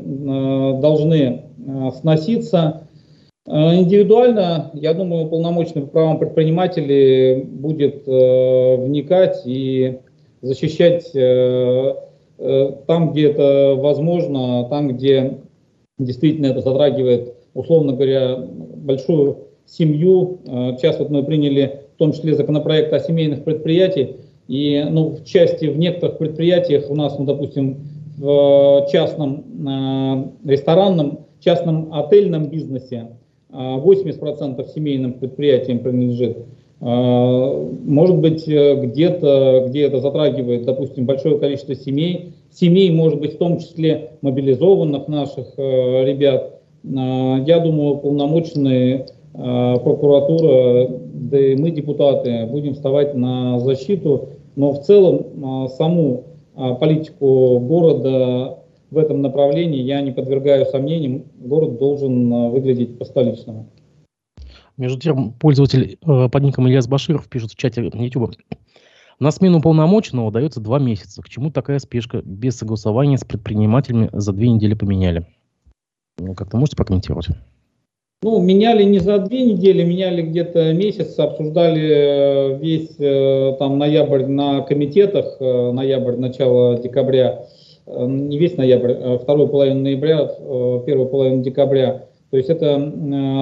[0.79, 1.45] должны
[1.99, 2.83] сноситься.
[3.47, 9.97] Индивидуально, я думаю, полномочный по правам предпринимателей будет вникать и
[10.43, 11.11] защищать
[12.37, 15.39] там, где это возможно, там, где
[15.97, 20.39] действительно это затрагивает, условно говоря, большую семью.
[20.45, 24.11] Э, сейчас вот мы приняли в том числе законопроект о семейных предприятиях,
[24.47, 27.77] и ну, в части, в некоторых предприятиях у нас, ну, допустим,
[28.17, 33.11] в частном э, ресторанном, частном отельном бизнесе
[33.49, 36.37] э, 80% семейным предприятиям принадлежит.
[36.79, 43.35] А, может быть, э, где-то, где это затрагивает, допустим, большое количество семей, семей, может быть,
[43.35, 46.59] в том числе мобилизованных наших э, ребят.
[46.85, 54.29] А, я думаю, полномочные а, прокуратура, да и мы, депутаты, будем вставать на защиту.
[54.55, 56.23] Но в целом саму
[56.79, 58.57] политику города
[58.89, 61.25] в этом направлении я не подвергаю сомнениям.
[61.39, 63.67] Город должен выглядеть по-столичному.
[64.77, 68.35] Между тем, пользователь э, под ником Ильяс Баширов пишет в чате YouTube.
[69.19, 71.23] На смену полномоченного дается два месяца.
[71.23, 72.21] К чему такая спешка?
[72.23, 75.25] Без согласования с предпринимателями за две недели поменяли.
[76.19, 77.29] Ну, как-то можете прокомментировать?
[78.21, 84.27] Ну, меняли не за две недели, меняли где-то месяц, обсуждали э, весь э, там ноябрь
[84.27, 87.47] на комитетах, ноябрь, начало декабря,
[87.87, 90.25] не весь ноябрь, вторую половину ноября,
[90.85, 92.07] первую половину декабря.
[92.29, 92.75] То есть это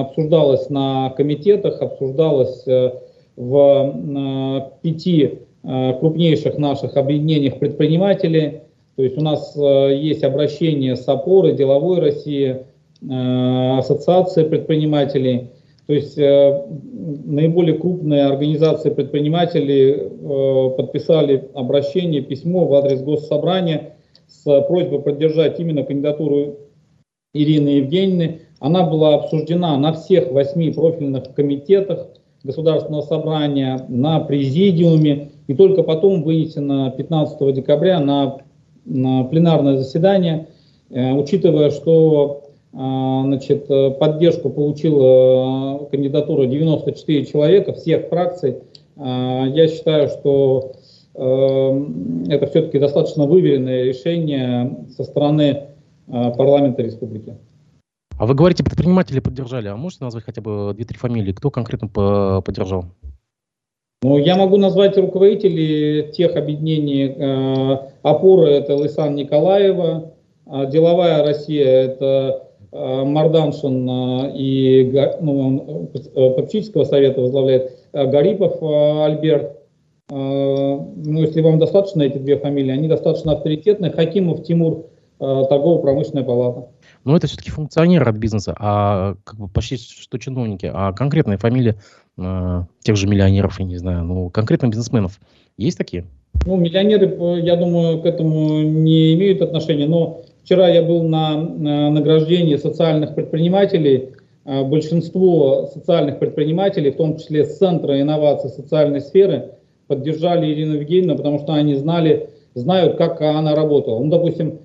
[0.00, 2.92] обсуждалось на комитетах, обсуждалось э,
[3.36, 8.60] в э, пяти э, крупнейших наших объединениях предпринимателей.
[8.94, 12.64] То есть у нас есть обращение с опоры, деловой России,
[13.02, 15.50] ассоциации предпринимателей.
[15.86, 20.08] То есть наиболее крупные организации предпринимателей
[20.78, 23.96] подписали обращение, письмо в адрес Госсобрания
[24.28, 26.56] с просьбой поддержать именно кандидатуру
[27.34, 32.08] Ирины Евгеньевны она была обсуждена на всех восьми профильных комитетах
[32.46, 38.38] Государственного собрания, на президиуме, и только потом вынесена 15 декабря на,
[38.84, 40.48] на пленарное заседание,
[40.90, 43.66] э, учитывая, что э, значит,
[43.98, 48.56] поддержку получила э, кандидатура 94 человека всех фракций,
[48.98, 50.72] я считаю, что
[51.12, 55.64] это все-таки достаточно выверенное решение со стороны
[56.06, 57.36] парламента республики.
[58.18, 59.68] А вы говорите, предприниматели поддержали.
[59.68, 61.32] А можете назвать хотя бы две-три фамилии?
[61.32, 62.86] Кто конкретно поддержал?
[64.02, 67.14] Ну, я могу назвать руководителей тех объединений.
[67.16, 70.12] Э, опора– это Лысан Николаева.
[70.46, 79.56] А деловая Россия– это э, Марданшин э, и ну, попечительского совета возглавляет Гарипов Альберт.
[80.08, 83.90] Ну, если вам достаточно эти две фамилии, они достаточно авторитетные.
[83.90, 84.86] Хакимов Тимур,
[85.18, 86.68] торгово-промышленная палата.
[87.04, 91.74] Но это все-таки функционеры от бизнеса, а как бы почти что чиновники, а конкретные фамилии
[92.18, 95.20] э, тех же миллионеров, я не знаю, ну, конкретно бизнесменов
[95.56, 96.04] есть такие?
[96.44, 101.90] Ну, миллионеры, я думаю, к этому не имеют отношения, но вчера я был на, на
[101.90, 104.10] награждении социальных предпринимателей.
[104.44, 109.54] Большинство социальных предпринимателей, в том числе с Центра инноваций социальной сферы,
[109.88, 113.98] поддержали Ирину Евгеньевну, потому что они знали, знают, как она работала.
[113.98, 114.60] Ну, допустим,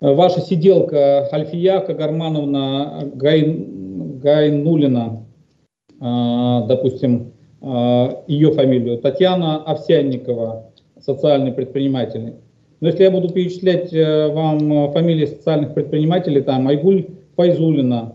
[0.00, 3.42] ваша сиделка Альфия Кагармановна Гай,
[4.22, 5.26] Гайнулина,
[6.00, 10.70] а, допустим, а, ее фамилию, Татьяна Овсянникова,
[11.00, 12.34] социальный предприниматель.
[12.80, 18.14] Но если я буду перечислять э, вам фамилии социальных предпринимателей, там Айгуль Файзулина,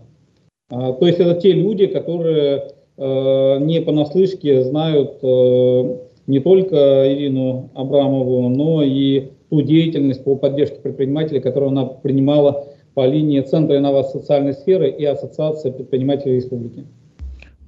[0.70, 7.70] а, то есть это те люди, которые э, не понаслышке знают э, не только Ирину
[7.74, 14.20] Абрамову, но и ту деятельность по поддержке предпринимателей, которую она принимала по линии Центра инноваций
[14.20, 16.84] социальной сферы и Ассоциации предпринимателей республики.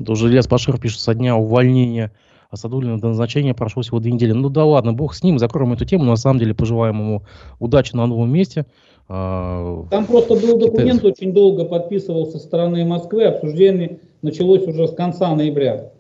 [0.05, 2.13] Тоже Ильяс Баширов пишет, со дня увольнения
[2.51, 4.33] Асадулина до назначения прошло всего две недели.
[4.33, 6.05] Ну да ладно, бог с ним, закроем эту тему.
[6.05, 7.23] На самом деле пожелаем ему
[7.59, 8.65] удачи на новом месте.
[9.09, 14.95] А, Там просто был документ, очень долго подписывался со стороны Москвы, обсуждение началось уже с
[14.95, 15.93] конца ноября.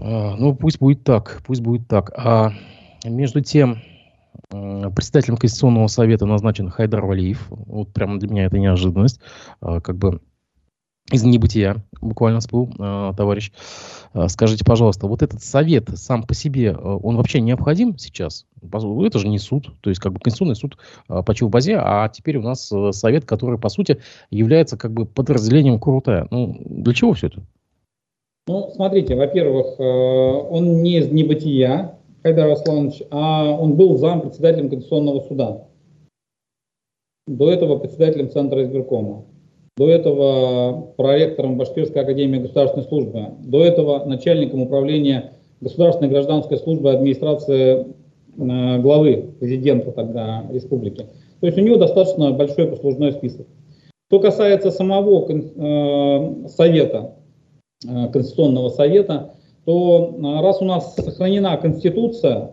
[0.00, 2.12] А, ну пусть будет так, пусть будет так.
[2.16, 2.52] А
[3.04, 3.78] между тем,
[4.48, 7.46] председателем Конституционного совета назначен Хайдар Валиев.
[7.50, 9.20] Вот прямо для меня это неожиданность.
[9.60, 10.20] А, как бы
[11.12, 13.52] из небытия буквально всплыл э, товарищ.
[14.12, 18.44] Э, скажите, пожалуйста, вот этот совет сам по себе, э, он вообще необходим сейчас?
[18.60, 20.78] Это же не суд, то есть как бы Конституционный суд
[21.08, 25.06] э, в базе, а теперь у нас э, совет, который по сути является как бы
[25.06, 26.26] подразделением Крутая.
[26.32, 27.42] Ну, для чего все это?
[28.48, 34.70] Ну, смотрите, во-первых, э, он не из небытия, Хайдар Асланович, а он был зам председателем
[34.70, 35.68] Конституционного суда.
[37.26, 39.24] До этого председателем Центра избиркома
[39.76, 47.84] до этого проректором Башкирской академии государственной службы, до этого начальником управления государственной гражданской службы администрации
[48.38, 51.06] э, главы президента тогда республики.
[51.40, 53.46] То есть у него достаточно большой послужной список.
[54.08, 57.15] Что касается самого э, совета,
[57.82, 59.34] Конституционного совета,
[59.64, 62.52] то раз у нас сохранена Конституция,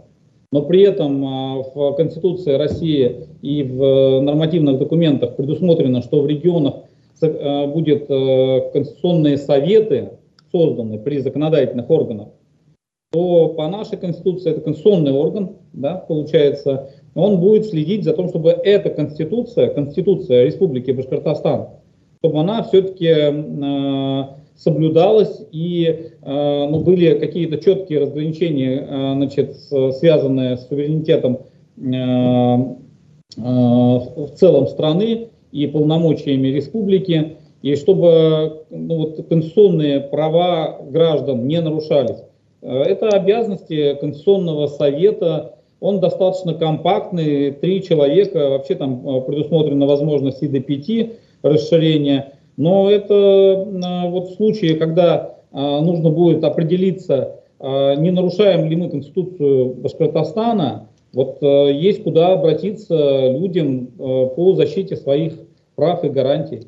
[0.51, 6.75] но при этом в Конституции России и в нормативных документах предусмотрено, что в регионах
[7.23, 10.09] Э, будет э, конституционные советы
[10.51, 12.29] созданы при законодательных органах,
[13.12, 18.49] то по нашей конституции это конституционный орган, да, получается, он будет следить за тем, чтобы
[18.49, 21.69] эта конституция, конституция Республики Башкортостан,
[22.19, 23.07] чтобы она все-таки
[24.55, 29.55] соблюдалась и э, ну, были какие-то четкие разграничения, э, значит,
[29.97, 31.39] связанные с суверенитетом
[31.77, 32.75] э,
[33.35, 42.23] в целом страны и полномочиями республики, и чтобы ну, вот, конституционные права граждан не нарушались.
[42.61, 50.59] Это обязанности Конституционного совета, он достаточно компактный, три человека, вообще там предусмотрена возможность и до
[50.59, 58.75] пяти расширения, но это э, вот в случае, когда нужно будет определиться, не нарушаем ли
[58.75, 65.33] мы Конституцию Башкортостана, вот есть куда обратиться людям по защите своих
[65.75, 66.61] прав и гарантий.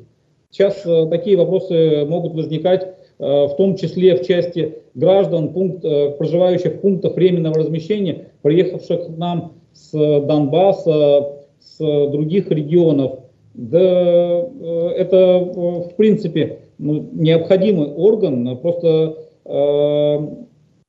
[0.52, 7.16] Сейчас такие вопросы могут возникать в том числе в части граждан, пункт, проживающих в пунктах
[7.16, 13.18] временного размещения, приехавших к нам с Донбасса, с других регионов.
[13.56, 14.48] Да,
[14.96, 19.16] это в принципе ну, необходимый орган, просто
[19.46, 20.18] э,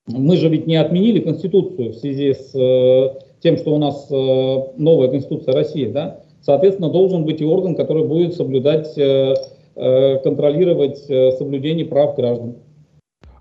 [0.07, 4.63] мы же ведь не отменили Конституцию в связи с э, тем, что у нас э,
[4.77, 6.19] новая Конституция России, да?
[6.41, 9.33] Соответственно, должен быть и орган, который будет соблюдать, э,
[9.75, 12.55] э, контролировать э, соблюдение прав граждан.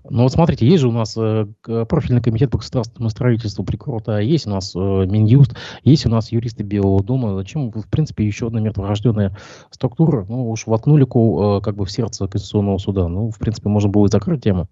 [0.09, 1.45] Ну вот смотрите, есть же у нас э,
[1.87, 6.31] профильный комитет по государственному строительству при Крута, есть у нас э, Минюст, есть у нас
[6.31, 7.35] юристы Белого дома.
[7.35, 9.35] Зачем, в принципе, еще одна мертворожденная
[9.71, 10.25] структура?
[10.29, 13.07] Ну уж воткнули э, как бы в сердце Конституционного суда.
[13.07, 14.67] Ну, в принципе, можно было закрыть тему.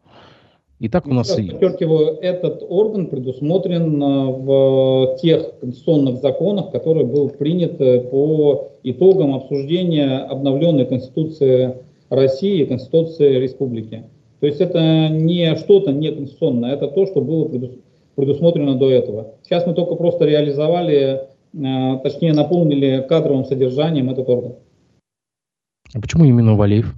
[0.79, 1.33] И так у нас...
[1.33, 9.36] Подчеркиваю, этот орган предусмотрен э, в тех конституционных законах, которые был принят э, по итогам
[9.36, 11.77] обсуждения обновленной Конституции
[12.09, 14.03] России и Конституции Республики.
[14.39, 17.49] То есть это не что-то неконституционное, это то, что было
[18.15, 19.36] предусмотрено до этого.
[19.43, 24.55] Сейчас мы только просто реализовали, э, точнее наполнили кадровым содержанием этот орган.
[25.93, 26.93] А почему именно Валеев?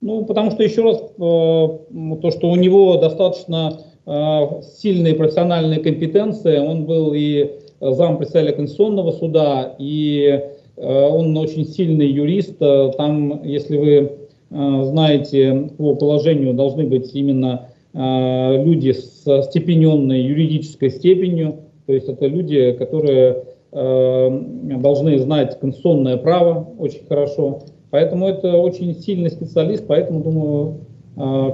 [0.00, 6.58] Ну, потому что, еще раз, э, то, что у него достаточно э, сильные профессиональные компетенции,
[6.58, 10.40] он был и зам председателя Конституционного суда, и
[10.76, 12.58] он очень сильный юрист.
[12.58, 14.21] Там, если вы
[14.52, 21.54] знаете, по положению должны быть именно люди с степененной юридической степенью,
[21.86, 27.60] то есть это люди, которые должны знать конституционное право очень хорошо.
[27.90, 30.76] Поэтому это очень сильный специалист, поэтому, думаю,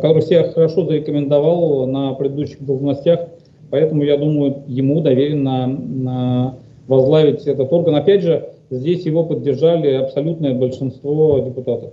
[0.00, 3.28] который себя хорошо зарекомендовал на предыдущих должностях.
[3.70, 6.54] Поэтому, я думаю, ему доверено
[6.86, 7.96] возглавить этот орган.
[7.96, 11.92] Опять же, здесь его поддержали абсолютное большинство депутатов.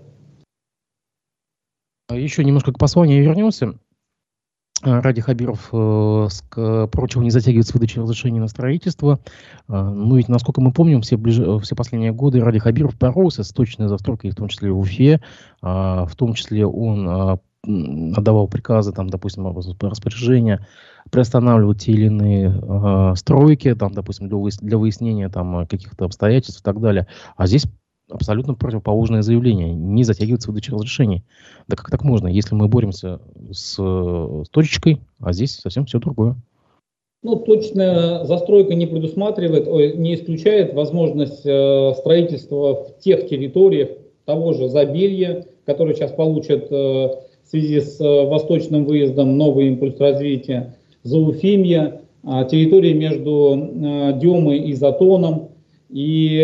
[2.10, 3.74] Еще немножко к посланию вернемся.
[4.84, 6.28] А, Ради Хабиров э,
[6.92, 9.20] прочего не затягивает с выдачей разрешения на строительство.
[9.68, 11.40] Э, ну ведь, насколько мы помним, все, ближ...
[11.64, 15.22] все последние годы Ради Хабиров боролся с точной застройкой, в том числе в Уфе.
[15.64, 17.38] Э, в том числе он э,
[18.16, 20.66] отдавал приказы, там, допустим, распоряжения
[21.10, 24.58] приостанавливать те или иные э, стройки, там, допустим, для, выяс...
[24.58, 27.08] для выяснения там, каких-то обстоятельств и так далее.
[27.36, 27.66] А здесь
[28.10, 31.24] абсолютно противоположное заявление, не затягиваться выдачей разрешений.
[31.68, 33.20] Да как так можно, если мы боремся
[33.52, 36.36] с, с точечкой, а здесь совсем все другое?
[37.24, 43.90] Ну, точная застройка не предусматривает, не исключает возможность э, строительства в тех территориях
[44.26, 47.10] того же Забелья, которые сейчас получат э,
[47.46, 54.60] в связи с э, восточным выездом новый импульс развития, Зауфимья, э, территории между э, Демой
[54.60, 55.50] и Затоном.
[55.90, 56.42] И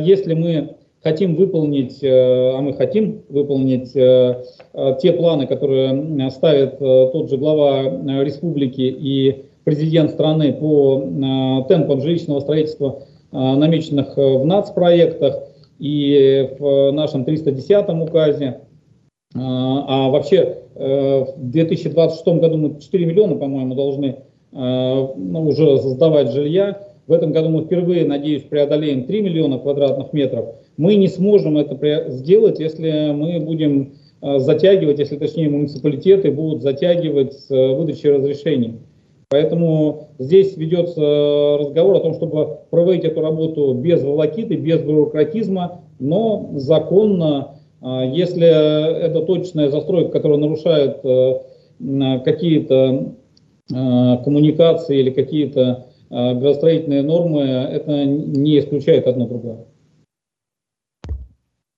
[0.00, 0.76] если мы
[1.08, 4.44] хотим выполнить, э, а мы хотим выполнить э,
[4.74, 7.82] э, те планы, которые ставит тот же глава
[8.22, 13.02] республики и президент страны по темпам жилищного строительства,
[13.32, 15.42] намеченных в нацпроектах
[15.78, 18.60] и в нашем 310 указе.
[19.34, 24.16] А вообще в 2026 году мы 4 миллиона, по-моему, должны
[24.52, 26.80] ну, уже создавать жилья.
[27.06, 30.46] В этом году мы впервые, надеюсь, преодолеем 3 миллиона квадратных метров.
[30.78, 37.32] Мы не сможем это сделать, если мы будем э, затягивать, если точнее муниципалитеты будут затягивать
[37.32, 38.78] с э, выдачей разрешений.
[39.28, 46.52] Поэтому здесь ведется разговор о том, чтобы проводить эту работу без волокиты, без бюрократизма, но
[46.54, 51.00] законно, э, если это точная застройка, которая нарушает
[52.24, 53.14] какие-то
[53.68, 59.66] коммуникации или какие-то градостроительные нормы, это не исключает одно другое.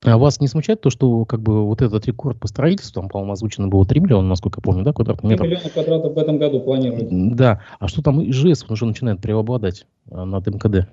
[0.03, 3.32] А вас не смущает то, что как бы вот этот рекорд по строительству, там, по-моему,
[3.32, 5.46] озвучено было 3 миллиона, насколько я помню, да, квадратных метров?
[5.46, 7.09] 3 миллиона квадратов в этом году планируется.
[7.11, 10.88] Да, а что там ИЖС уже начинает преобладать а, над МКД?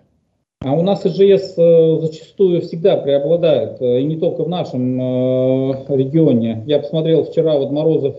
[0.59, 5.95] А у нас ИЖС э, зачастую всегда преобладает, э, и не только в нашем э,
[5.95, 6.63] регионе.
[6.65, 8.17] Я посмотрел вчера, вот Морозов,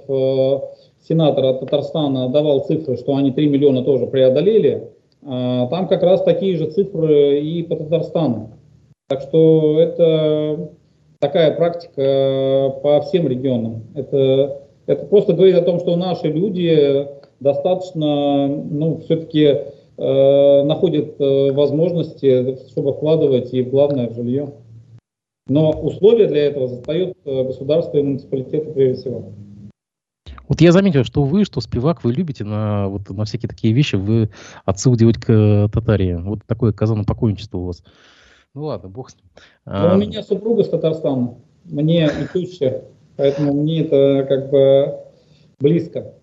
[1.06, 4.88] сенатор от Татарстана, давал цифры, что они 3 миллиона тоже преодолели.
[5.22, 8.52] А, там как раз такие же цифры и по Татарстану.
[9.08, 10.70] Так что это
[11.20, 13.84] такая практика по всем регионам.
[13.94, 17.06] Это, это просто говорит о том, что наши люди
[17.40, 24.52] достаточно, ну, все-таки э, находят э, возможности, чтобы вкладывать и главное в жилье.
[25.48, 29.32] Но условия для этого задает э, государство и муниципалитеты прежде всего.
[30.48, 33.96] Вот я заметил, что вы, что Спивак, вы любите на, вот, на всякие такие вещи,
[33.96, 34.30] вы
[34.64, 36.14] отсыл делать к татарии.
[36.14, 37.82] Вот такое казанопокойничество у вас.
[38.58, 39.24] Ну ладно, бог с ним.
[39.66, 39.94] А...
[39.94, 42.82] У меня супруга с Татарстана, мне и теща,
[43.16, 44.98] поэтому мне это как бы
[45.60, 46.14] близко.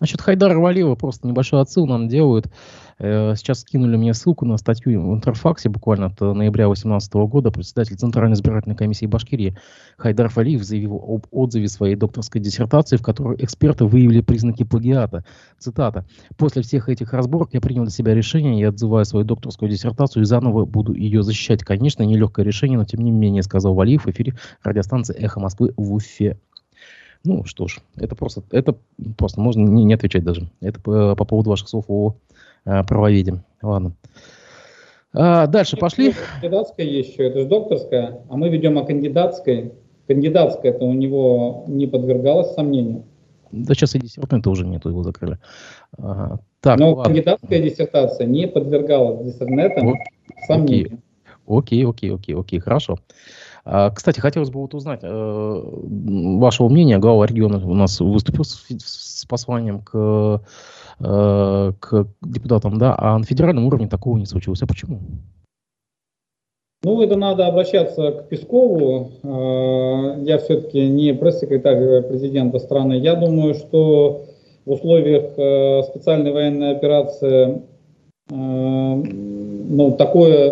[0.00, 2.50] Насчет Хайдара Валиева просто небольшой отсыл нам делают.
[2.98, 7.50] Э, сейчас скинули мне ссылку на статью в Интерфаксе буквально от ноября 2018 года.
[7.50, 9.56] Председатель Центральной избирательной комиссии Башкирии
[9.96, 15.24] Хайдар Фалиев заявил об отзыве своей докторской диссертации, в которой эксперты выявили признаки плагиата.
[15.58, 16.04] Цитата.
[16.36, 20.26] «После всех этих разборок я принял для себя решение, я отзываю свою докторскую диссертацию и
[20.26, 21.64] заново буду ее защищать.
[21.64, 25.94] Конечно, нелегкое решение, но тем не менее, сказал Валиев в эфире радиостанции «Эхо Москвы» в
[25.94, 26.38] Уфе.
[27.24, 28.76] Ну что ж, это просто, это
[29.18, 30.48] просто можно не, не отвечать даже.
[30.60, 32.14] Это по, по поводу ваших слов о
[32.64, 33.42] э, правоведе.
[33.62, 33.92] Ладно.
[35.12, 36.14] А, дальше это пошли.
[36.40, 39.72] Кандидатская есть еще, это же докторская, а мы ведем о кандидатской.
[40.06, 43.04] Кандидатская это у него не подвергалось сомнению.
[43.52, 45.38] Да сейчас и диссертанта уже нету, его закрыли.
[45.98, 46.40] Ага.
[46.60, 47.04] Так, Но ладно.
[47.04, 49.94] кандидатская диссертация не подвергалась диссертантам
[50.46, 51.00] сомнению.
[51.46, 52.98] Окей, окей, окей, окей, хорошо.
[53.64, 56.98] А, кстати, хотелось бы вот узнать э, вашего мнения.
[56.98, 60.42] Глава региона у нас выступил с, с посланием к,
[61.00, 64.62] э, к депутатам, да, а на федеральном уровне такого не случилось.
[64.62, 65.00] А почему?
[66.82, 69.10] Ну, это надо обращаться к Пескову.
[69.22, 72.94] Э, я все-таки не пресс-секретарь президента страны.
[72.94, 74.24] Я думаю, что
[74.64, 75.32] в условиях
[75.86, 77.62] специальной военной операции
[79.70, 80.50] ну, такое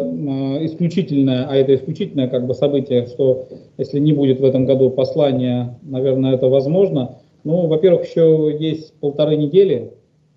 [0.65, 5.77] исключительное, а это исключительное как бы событие, что если не будет в этом году послания,
[5.83, 7.17] наверное, это возможно.
[7.43, 9.91] Ну, во-первых, еще есть полторы недели,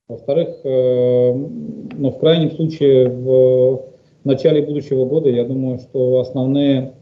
[0.08, 3.82] во-вторых, ну, в крайнем случае, в
[4.24, 6.94] начале будущего года, я думаю, что основные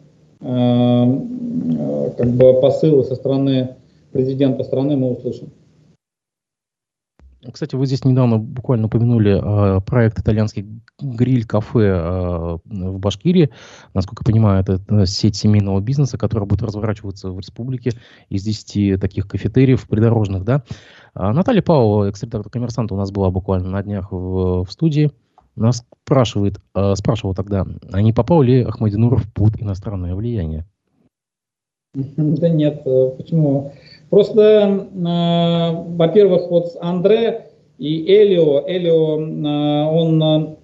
[0.42, 3.76] как бы посылы со стороны
[4.12, 5.50] президента страны мы услышим.
[7.52, 9.40] Кстати, вы здесь недавно буквально упомянули
[9.78, 13.50] э, проект итальянский гриль-кафе э, в Башкирии.
[13.94, 17.92] Насколько я понимаю, это сеть семейного бизнеса, которая будет разворачиваться в республике
[18.28, 20.44] из 10 таких кафетериев придорожных.
[20.44, 20.64] Да?
[21.14, 25.12] А Наталья Павлова, экс-редактор «Коммерсанта», у нас была буквально на днях в, в студии.
[25.56, 30.66] Нас спрашивает, э, спрашивал тогда, а не попал ли Ахмадинуров под иностранное влияние?
[31.94, 33.74] Да нет, э, почему?
[34.10, 40.58] Просто, э, во-первых, вот Андре и Элио, Элио, э, он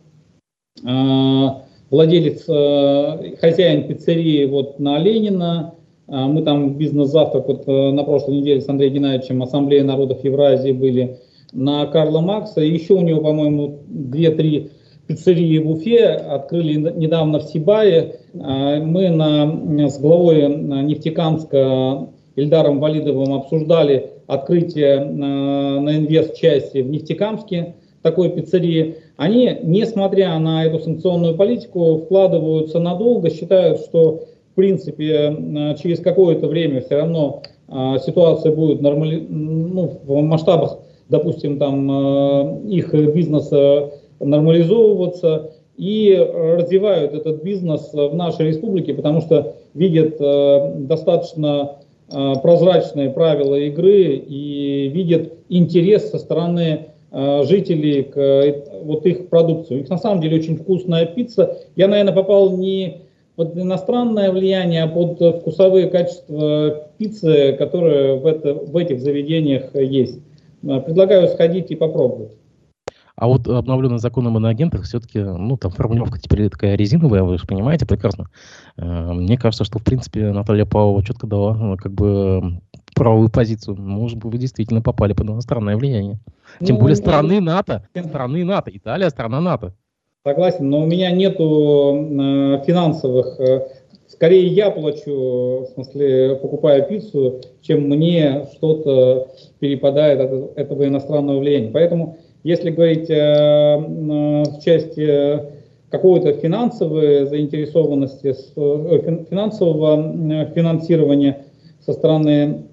[0.83, 5.75] э, владелец, э, хозяин пиццерии вот на Ленина,
[6.07, 10.71] э, мы там бизнес-завтрак вот э, на прошлой неделе с Андреем Геннадьевичем Ассамблея народов Евразии
[10.71, 11.19] были
[11.53, 12.61] на Карла Макса.
[12.61, 14.71] Еще у него, по-моему, 2-3
[15.07, 18.15] пиццерии в Уфе, открыли недавно в Сибае.
[18.33, 28.29] Мы на, с главой Нефтекамска Ильдаром Валидовым обсуждали открытие на, на инвест-части в Нефтекамске такой
[28.29, 28.95] пиццерии.
[29.17, 36.81] Они, несмотря на эту санкционную политику, вкладываются надолго, считают, что в принципе через какое-то время
[36.81, 37.41] все равно
[38.05, 39.25] ситуация будет нормали...
[39.27, 40.79] ну, в масштабах,
[41.09, 50.15] допустим, там их бизнеса нормализовываться и развивают этот бизнес в нашей республике, потому что видят
[50.19, 59.05] э, достаточно э, прозрачные правила игры и видят интерес со стороны э, жителей к вот
[59.05, 59.75] их продукции.
[59.75, 61.57] У них на самом деле очень вкусная пицца.
[61.75, 63.01] Я, наверное, попал не
[63.35, 70.19] под иностранное влияние, а под вкусовые качества пиццы, которые в, это, в этих заведениях есть.
[70.61, 72.31] Предлагаю сходить и попробовать.
[73.15, 77.47] А вот обновленный закон об иноагентах все-таки, ну, там формулировка теперь такая резиновая, вы же
[77.47, 78.29] понимаете прекрасно.
[78.77, 82.59] Э, мне кажется, что, в принципе, Наталья Павлова четко дала, ну, как бы,
[82.93, 83.77] правовую позицию.
[83.79, 86.19] Может быть, вы действительно попали под иностранное влияние.
[86.59, 89.73] Тем ну, более страны НАТО, страны НАТО, Италия страна НАТО.
[90.25, 93.67] Согласен, но у меня нету э, финансовых э,
[94.07, 99.27] скорее я плачу, в смысле, покупая пиццу, чем мне что-то
[99.59, 101.71] перепадает от этого иностранного влияния.
[101.71, 105.41] Поэтому если говорить э, в части
[105.89, 111.45] какой-то финансовой заинтересованности, э, финансового финансирования
[111.83, 112.67] со стороны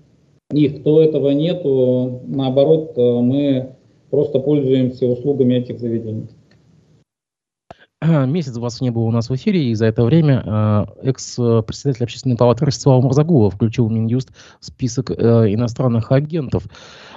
[0.52, 2.20] их, то этого нету.
[2.26, 3.70] Наоборот, э, мы
[4.10, 6.28] просто пользуемся услугами этих заведений.
[8.26, 12.64] Месяц вас не было у нас в эфире, и за это время экс-председатель общественной палаты
[12.64, 14.30] Ростислав Мурзагулов включил Минюст
[14.60, 16.64] в список иностранных агентов.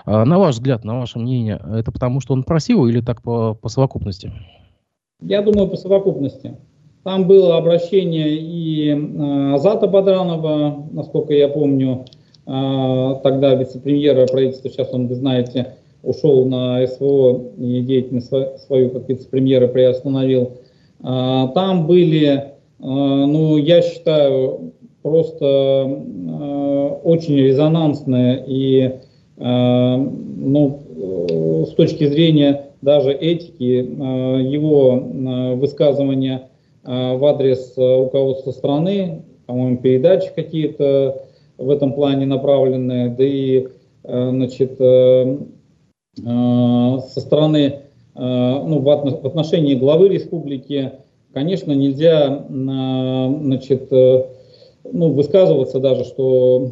[0.06, 3.56] А, на ваш взгляд, на ваше мнение, это потому, что он просил или так по,
[3.56, 4.32] по совокупности?
[5.22, 6.58] Я думаю, по совокупности.
[7.04, 12.06] Там было обращение и э, Азата Бадранова, насколько я помню,
[12.48, 18.32] э, тогда вице-премьера правительства, сейчас он, вы знаете, ушел на СВО и деятельность
[18.66, 20.58] свою как вице-премьера приостановил.
[21.06, 22.44] Э, там были, э,
[22.80, 24.72] ну, я считаю,
[25.04, 28.96] просто э, очень резонансные и
[29.38, 30.80] ну,
[31.68, 33.86] с точки зрения даже этики,
[34.50, 34.92] его
[35.58, 36.48] высказывания
[36.86, 41.22] в адрес руководства страны, по-моему, передачи какие-то
[41.58, 43.68] в этом плане направленные, да и
[44.04, 45.38] значит, со
[47.20, 47.80] стороны,
[48.16, 50.94] ну, в отношении главы республики,
[51.34, 56.72] конечно, нельзя значит, ну, высказываться даже, что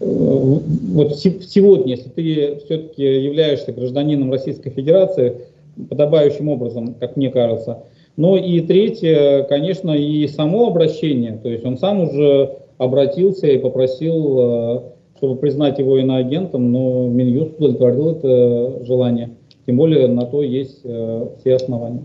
[0.00, 5.42] вот сегодня, если ты все-таки являешься гражданином Российской Федерации,
[5.88, 7.84] подобающим образом, как мне кажется.
[8.16, 14.38] Но и третье, конечно, и само обращение, то есть он сам уже обратился и попросил,
[14.38, 14.80] э,
[15.22, 19.36] чтобы признать его иноагентом, но Минюст удовлетворил это желание.
[19.66, 22.02] Тем более на то есть э, все основания.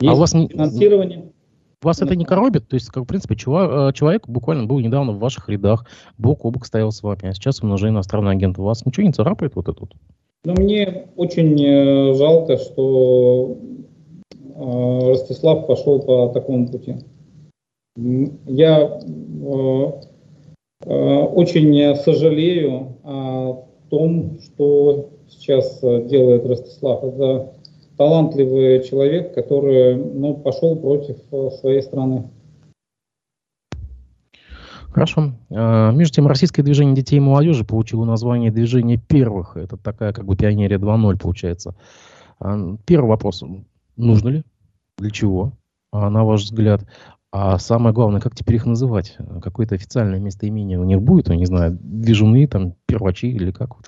[0.00, 1.30] Есть а у вас финансирование.
[1.82, 2.66] Вас это не коробит?
[2.68, 5.84] То есть, как, в принципе, чувак, э, человек буквально был недавно в ваших рядах,
[6.16, 8.58] бок о бок стоял с вами, а сейчас он уже иностранный агент.
[8.58, 9.90] У вас ничего не царапает вот это вот?
[10.46, 13.58] Ну, мне очень э, жалко, что
[14.54, 16.94] э, Ростислав пошел по такому пути.
[18.46, 19.92] Я э,
[20.84, 27.04] очень сожалею о том, что сейчас делает Ростислав.
[27.04, 27.52] Это
[27.96, 31.16] талантливый человек, который ну, пошел против
[31.60, 32.30] своей страны.
[34.92, 35.34] Хорошо.
[35.50, 39.56] Между тем, российское движение детей и молодежи получило название движение первых».
[39.56, 41.76] Это такая как бы пионерия 2.0 получается.
[42.86, 43.44] Первый вопрос.
[43.96, 44.42] Нужно ли?
[44.98, 45.52] Для чего?
[45.92, 46.80] На ваш взгляд?
[47.32, 49.16] А самое главное, как теперь их называть?
[49.42, 51.28] Какое-то официальное местоимение у них будет?
[51.28, 53.86] Я не знаю, движуны, там, первачи или как вот?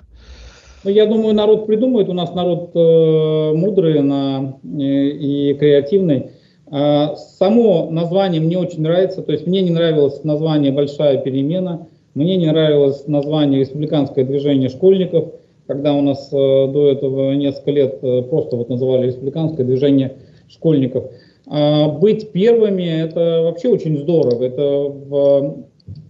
[0.85, 2.09] Ну, я думаю, народ придумает.
[2.09, 6.31] У нас народ э, мудрый на, э, и креативный.
[6.75, 12.35] А, само название мне очень нравится, то есть мне не нравилось название «Большая перемена», мне
[12.35, 15.33] не нравилось название «Республиканское движение школьников»,
[15.67, 20.13] когда у нас э, до этого несколько лет э, просто вот называли «Республиканское движение
[20.49, 21.11] школьников».
[21.47, 25.65] А быть первыми– это вообще очень здорово, это в,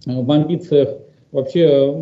[0.06, 0.90] в амбициях
[1.32, 1.92] вообще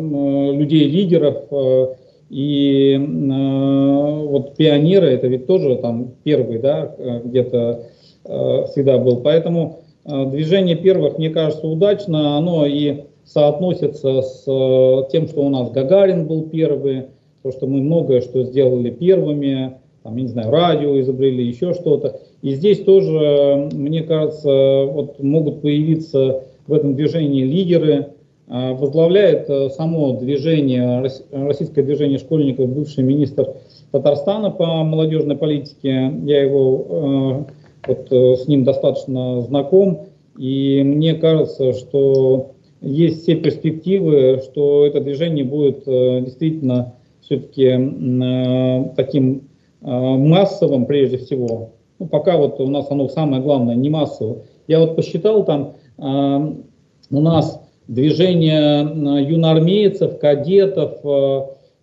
[0.53, 1.95] людей-лидеров, э,
[2.29, 7.85] и вот пионеры– это ведь тоже там первый, да, где-то
[8.25, 9.17] Э, всегда был.
[9.17, 12.37] Поэтому э, движение первых, мне кажется, удачно.
[12.37, 17.07] Оно и соотносится с э, тем, что у нас Гагарин был первый,
[17.41, 22.19] то, что мы многое что сделали первыми, там, я не знаю, радио изобрели, еще что-то.
[22.41, 28.09] И здесь тоже, мне кажется, вот могут появиться в этом движении лидеры.
[28.47, 33.47] Возглавляет само движение, российское движение школьников, бывший министр
[33.91, 36.13] Татарстана по молодежной политике.
[36.25, 37.47] Я его
[37.87, 42.51] вот э, с ним достаточно знаком, и мне кажется, что
[42.81, 49.43] есть все перспективы, что это движение будет э, действительно все-таки э, таким
[49.83, 51.71] массовым прежде всего.
[51.99, 54.43] Ну, пока вот у нас оно самое главное, не массовое.
[54.67, 58.81] Я вот посчитал там, у нас движение
[59.23, 60.99] юноармейцев, кадетов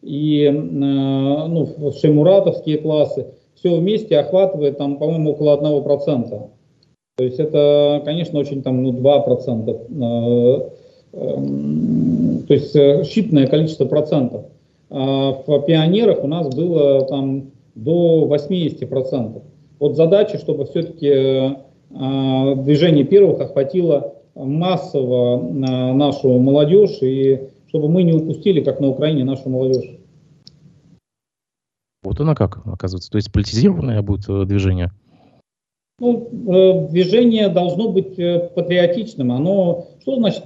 [0.02, 3.26] и ну, шеймуратовские классы–
[3.60, 6.50] все вместе охватывает, там, по-моему, около 1%.
[7.16, 10.70] То есть это, конечно, очень там, ну, 2%.
[11.12, 14.46] Э, эм, то есть э, считанное количество процентов.
[14.88, 19.42] А в пионерах у нас было там до 80%.
[19.78, 28.12] Вот задача, чтобы все-таки э, движение первых охватило массово нашу молодежь и чтобы мы не
[28.12, 29.96] упустили, как на Украине, нашу молодежь.
[32.02, 33.10] Вот она как, оказывается.
[33.10, 34.90] То есть политизированное будет э, движение?
[36.00, 39.32] Ну, э, движение должно быть э, патриотичным.
[39.32, 40.44] Оно, что значит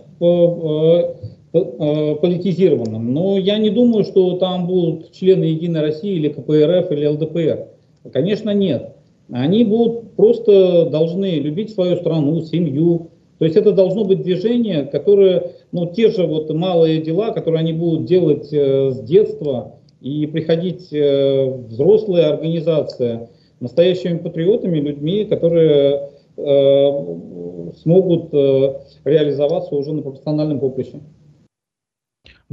[1.55, 3.15] политизированным?
[3.15, 7.69] Но я не думаю, что там будут члены Единой России или КПРФ или ЛДПР.
[8.13, 8.97] Конечно, нет.
[9.33, 13.11] Они будут просто должны любить свою страну, семью.
[13.39, 17.73] То есть это должно быть движение, которое, ну, те же вот малые дела, которые они
[17.73, 19.75] будут делать с детства,
[20.05, 23.31] и приходить э, взрослая организация
[23.61, 31.01] настоящими патриотами, людьми, которые э, смогут э, реализоваться уже на профессиональном поприще.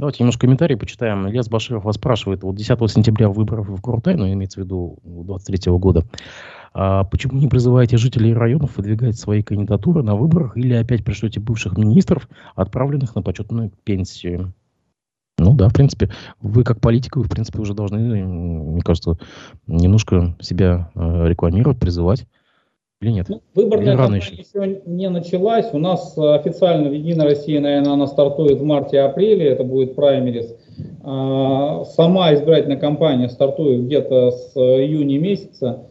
[0.02, 1.28] Давайте немножко комментарии почитаем.
[1.28, 5.70] Ильяс Баширов вас спрашивает, вот 10 сентября выборов в Куртай, ну, имеется в виду 23
[5.74, 6.04] года,
[6.74, 11.78] а почему не призываете жителей районов выдвигать свои кандидатуры на выборах или опять пришлете бывших
[11.78, 14.52] министров, отправленных на почетную пенсию?
[15.38, 19.18] Ну да, в принципе, вы как политик, вы, в принципе, уже должны, мне кажется,
[19.68, 22.26] немножко себя э, рекламировать, призывать.
[23.02, 23.28] Или нет?
[23.28, 24.34] Ну, выборная кампания еще?
[24.36, 25.66] еще не началась.
[25.72, 30.54] У нас официально в Единой России, наверное, она стартует в марте-апреле, это будет праймерис.
[31.02, 35.82] А, сама избирательная кампания стартует где-то с июня месяца.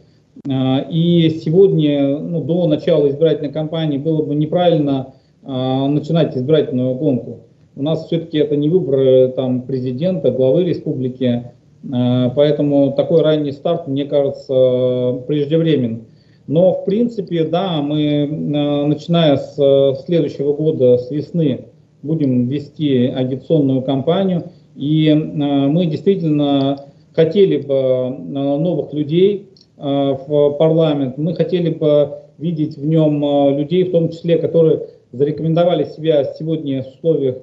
[0.48, 7.40] А, и сегодня, ну, до начала избирательной кампании было бы неправильно а, начинать избирательную гонку.
[7.76, 11.52] У нас все-таки это не выборы там, президента, главы республики,
[11.90, 16.04] э, поэтому такой ранний старт, мне кажется, преждевременен.
[16.46, 21.66] Но, в принципе, да, мы, э, начиная с следующего года, с весны,
[22.02, 31.34] будем вести агитационную кампанию, и э, мы действительно хотели бы новых людей в парламент, мы
[31.34, 37.36] хотели бы видеть в нем людей, в том числе, которые зарекомендовали себя сегодня в условиях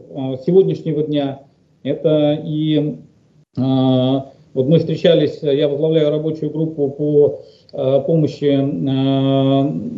[0.46, 1.42] сегодняшнего дня.
[1.84, 2.96] Это и
[3.56, 7.42] вот мы встречались, я возглавляю рабочую группу по
[7.72, 8.56] помощи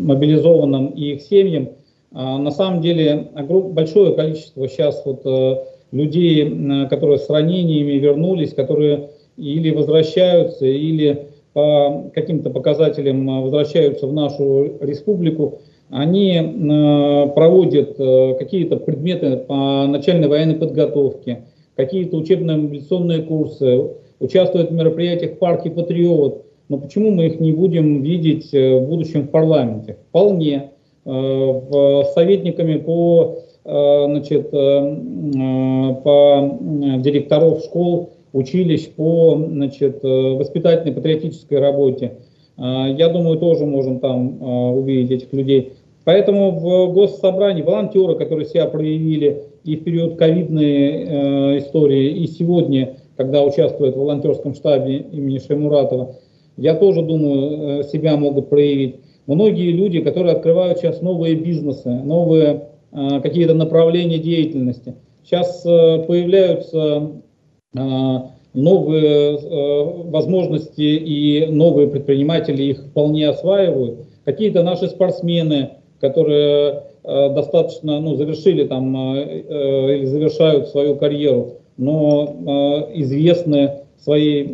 [0.04, 1.70] мобилизованным и их семьям.
[2.12, 5.24] На самом деле большое количество сейчас вот
[5.92, 14.78] людей, которые с ранениями вернулись, которые или возвращаются, или по каким-то показателям возвращаются в нашу
[14.82, 15.60] республику
[15.92, 21.44] они э, проводят э, какие-то предметы по начальной военной подготовке,
[21.76, 26.46] какие-то учебно-мобилизационные курсы, участвуют в мероприятиях парке «Патриот».
[26.72, 29.98] Но почему мы их не будем видеть в будущем в парламенте?
[30.08, 30.72] Вполне.
[31.04, 36.60] В советниками по, значит, по
[37.00, 42.20] директоров школ, училищ, по значит, воспитательной патриотической работе.
[42.58, 45.74] Я думаю, тоже можем там увидеть этих людей.
[46.06, 52.96] Поэтому в госсобрании волонтеры, которые себя проявили и в период ковидной э, истории, и сегодня,
[53.18, 56.16] когда участвуют в волонтерском штабе имени Шаймуратова,
[56.62, 58.98] я тоже думаю, э, себя могут проявить.
[59.26, 64.94] Многие люди, которые открывают сейчас новые бизнесы, новые э, какие-то направления деятельности.
[65.26, 67.12] Сейчас э, появляются
[68.54, 69.40] новые
[70.10, 74.00] возможности и новые предприниматели их вполне осваивают.
[74.26, 75.70] Какие-то наши спортсмены,
[76.02, 84.48] которые достаточно, ну, завершили там или завершают свою карьеру, но известны своей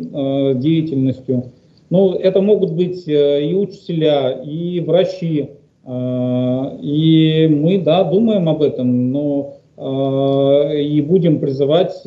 [0.60, 1.50] деятельностью.
[1.90, 5.50] Ну, это могут быть и учителя, и врачи,
[5.86, 12.02] и мы, да, думаем об этом, но и будем призывать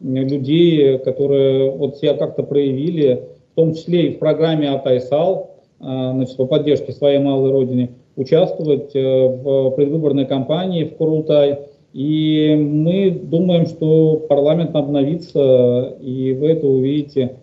[0.00, 6.46] людей, которые вот себя как-то проявили, в том числе и в программе Атайсал, значит, по
[6.46, 11.60] поддержке своей малой родины, участвовать э, в предвыборной кампании в Курултай.
[11.92, 17.36] И мы думаем, что парламент обновится, и вы это увидите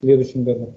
[0.00, 0.74] в следующем году.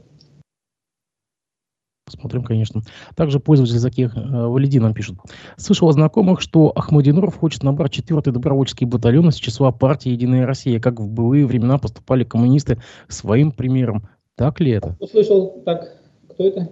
[2.09, 2.81] Посмотрим, конечно.
[3.15, 5.17] Также пользователь Закир э, Валиди нам пишет.
[5.57, 10.79] Слышал о знакомых, что Ахмадинуров хочет набрать четвертый добровольческий батальон из числа партии «Единая Россия»,
[10.79, 14.09] как в былые времена поступали коммунисты своим примером.
[14.35, 14.95] Так ли это?
[14.99, 15.97] Услышал, так,
[16.29, 16.69] кто это?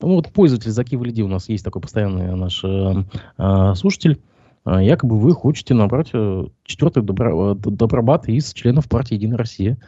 [0.00, 2.92] Ну, вот пользователь Заки Валиди у нас есть такой постоянный наш э,
[3.38, 4.20] э, слушатель.
[4.66, 9.78] Э, якобы вы хотите набрать э, четвертый добро, э, добробат из членов партии «Единая Россия».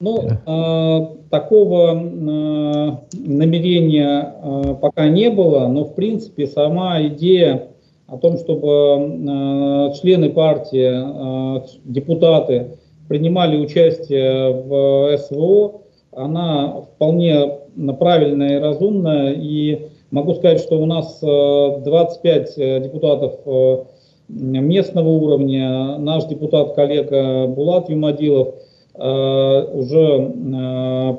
[0.00, 7.68] Ну, э, такого э, намерения э, пока не было, но в принципе сама идея
[8.06, 12.78] о том, чтобы э, члены партии, э, депутаты
[13.08, 15.82] принимали участие в СВО,
[16.12, 17.58] она вполне
[17.98, 19.32] правильная и разумная.
[19.32, 23.84] И могу сказать, что у нас 25 э, э, депутатов э,
[24.28, 28.54] местного уровня, наш депутат-коллега Булат Юмадилов
[28.94, 30.32] уже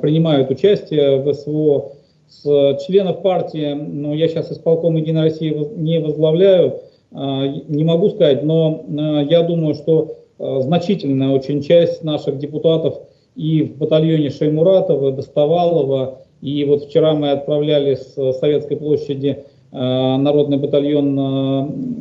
[0.02, 1.94] принимают участие в СВО.
[2.28, 2.44] С
[2.86, 6.80] членов партии, ну, я сейчас исполком Единой России не возглавляю,
[7.12, 8.86] не могу сказать, но
[9.30, 13.00] я думаю, что значительная очень часть наших депутатов
[13.36, 20.58] и в батальоне Шеймуратова, Достовалова, и вот вчера мы отправляли с Советской площади э, народный
[20.58, 21.20] батальон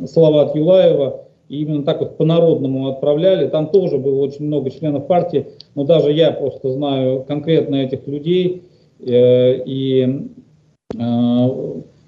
[0.03, 3.47] э, Салават Юлаева, и именно так вот по-народному отправляли.
[3.47, 8.63] Там тоже было очень много членов партии, но даже я просто знаю конкретно этих людей.
[8.99, 10.27] Э, и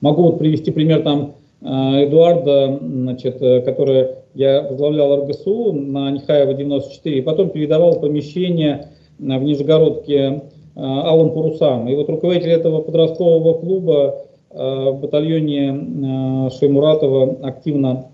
[0.02, 7.22] могу вот привести пример там Эдуарда, значит, который я возглавлял РГСУ на Нехаева 94, и
[7.22, 10.41] потом передавал помещение в Нижегородке
[10.76, 11.88] Э, Алым Парусам.
[11.88, 18.10] И вот руководитель этого подросткового клуба э, в батальоне э, Шеймуратова активно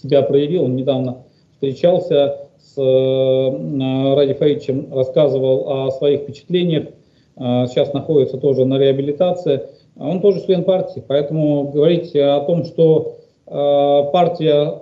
[0.00, 0.64] себя проявил.
[0.64, 6.88] Он недавно встречался с Ради Фаидовичем, рассказывал о своих впечатлениях.
[7.36, 9.62] Сейчас находится тоже на реабилитации.
[9.98, 14.74] Он тоже член партии, поэтому говорить о том, что партия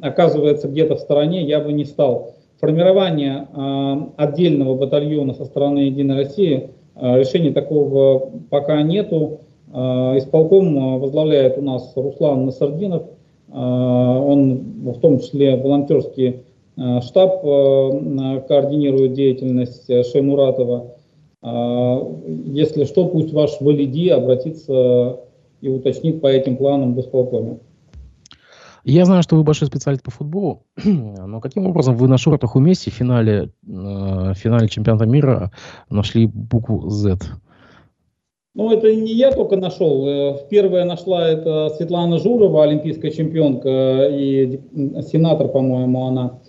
[0.00, 2.34] оказывается где-то в стороне, я бы не стал.
[2.60, 3.46] Формирование
[4.16, 9.40] отдельного батальона со стороны Единой России, решения такого пока нету.
[9.70, 13.02] Исполком возглавляет у нас Руслан Насардинов.
[13.54, 16.40] Он в том числе волонтерский
[17.02, 20.90] штаб координирует деятельность Шеймуратова.
[22.26, 25.20] Если что, пусть ваш Валиди обратится
[25.60, 27.58] и уточнит по этим планам в исполкоме.
[28.84, 32.60] Я знаю, что вы большой специалист по футболу, но каким образом вы на шортах у
[32.60, 35.52] Месси в финале, э, в финале чемпионата мира
[35.88, 37.18] нашли букву Z?
[38.54, 40.06] Ну, это не я только нашел.
[40.06, 44.60] Э, первая нашла это Светлана Журова, олимпийская чемпионка и
[45.10, 46.40] сенатор, по-моему, она.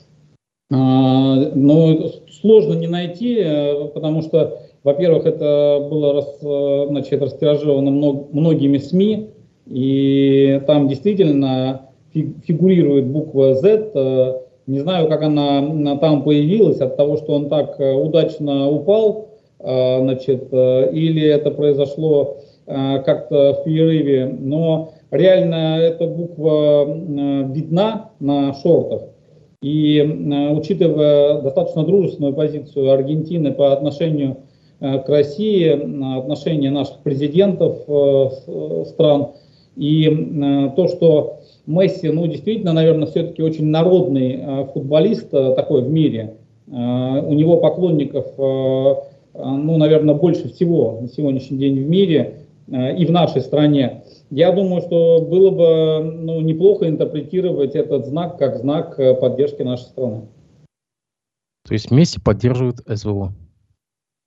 [0.71, 2.09] А, но
[2.41, 7.91] сложно не найти, э, потому что, во-первых, это было рас, значит, растиражировано
[8.31, 9.29] многими СМИ,
[9.67, 13.91] и там действительно фигурирует буква Z.
[13.93, 19.29] Э, не знаю, как она там появилась, от того, что он так э, удачно упал,
[19.31, 29.03] э, значит, или это произошло как-то в перерыве, но реально эта буква видна на шортах.
[29.61, 30.01] И
[30.51, 34.37] учитывая достаточно дружественную позицию Аргентины по отношению
[34.79, 37.77] к России, отношение наших президентов
[38.87, 39.27] стран.
[39.75, 40.07] И
[40.75, 46.35] то, что Месси, ну, действительно, наверное, все-таки очень народный футболист такой в мире.
[46.67, 48.25] У него поклонников,
[49.37, 54.03] ну, наверное, больше всего на сегодняшний день в мире и в нашей стране.
[54.31, 59.83] Я думаю, что было бы ну, неплохо интерпретировать этот знак как знак э, поддержки нашей
[59.83, 60.27] страны.
[61.67, 63.33] То есть Месси поддерживает СВО?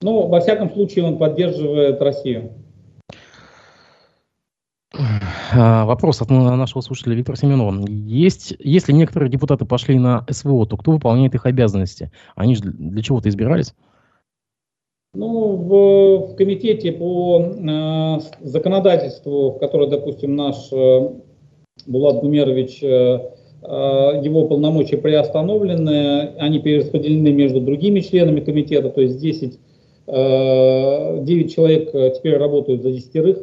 [0.01, 2.53] Ну, во всяком случае, он поддерживает Россию.
[5.53, 7.87] А, вопрос от нашего слушателя Виктора Семенова.
[7.89, 12.13] Есть, если некоторые депутаты пошли на СВО, то кто выполняет их обязанности?
[12.37, 13.75] Они же для чего-то избирались?
[15.15, 21.11] Ну, в, в комитете по э, законодательству, который, допустим, наш э,
[21.87, 29.19] Булат Гумерович, э, э, его полномочия приостановлены, они перераспределены между другими членами комитета, то есть
[29.19, 29.59] 10,
[30.09, 33.39] э, 9 человек э, теперь работают за десятерых,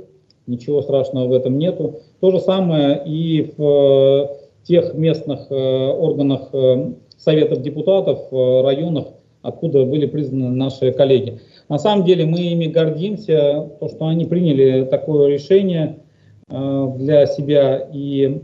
[0.45, 2.01] ничего страшного в этом нету.
[2.20, 4.28] То же самое и в э,
[4.66, 9.07] тех местных э, органах э, советов депутатов, э, районах,
[9.41, 11.39] откуда были признаны наши коллеги.
[11.68, 15.99] На самом деле мы ими гордимся, то, что они приняли такое решение
[16.47, 18.43] э, для себя и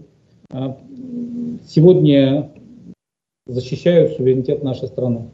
[0.52, 0.74] э,
[1.68, 2.52] сегодня
[3.46, 5.30] защищают суверенитет нашей страны.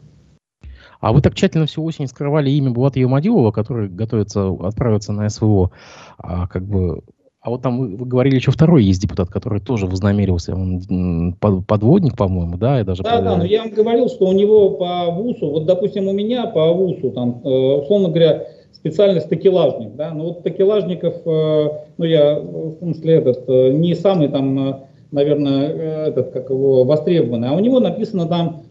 [1.00, 5.72] А вы так тщательно всю осень скрывали имя Булата Юмадилова, который готовится отправиться на СВО.
[6.18, 7.04] А как бы
[7.42, 12.18] а вот там вы, вы говорили, еще второй есть депутат, который тоже вознамерился, он подводник,
[12.18, 13.04] по-моему, да, и даже...
[13.04, 16.48] Да, да, но я вам говорил, что у него по ВУСу, вот, допустим, у меня
[16.48, 22.40] по ВУСу, там, э, условно говоря, специальность такелажник, да, но вот такелажников, э, ну, я,
[22.40, 24.82] в смысле, этот, э, не самый там,
[25.12, 28.64] наверное, этот, как его, востребованный, а у него написано там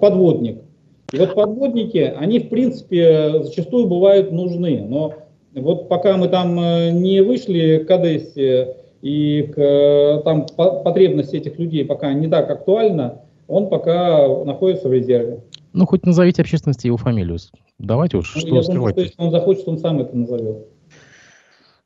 [0.00, 0.58] подводник.
[1.12, 5.14] И вот подводники, они, в принципе, зачастую бывают нужны, но
[5.60, 11.58] вот пока мы там э, не вышли к Одессе, и к, э, там потребность этих
[11.58, 15.44] людей пока не так актуальна, он пока находится в резерве.
[15.72, 17.38] Ну, хоть назовите общественности его фамилию.
[17.78, 18.62] Давайте уж, ну, что я.
[18.62, 20.66] Думаю, что если он захочет, он сам это назовет.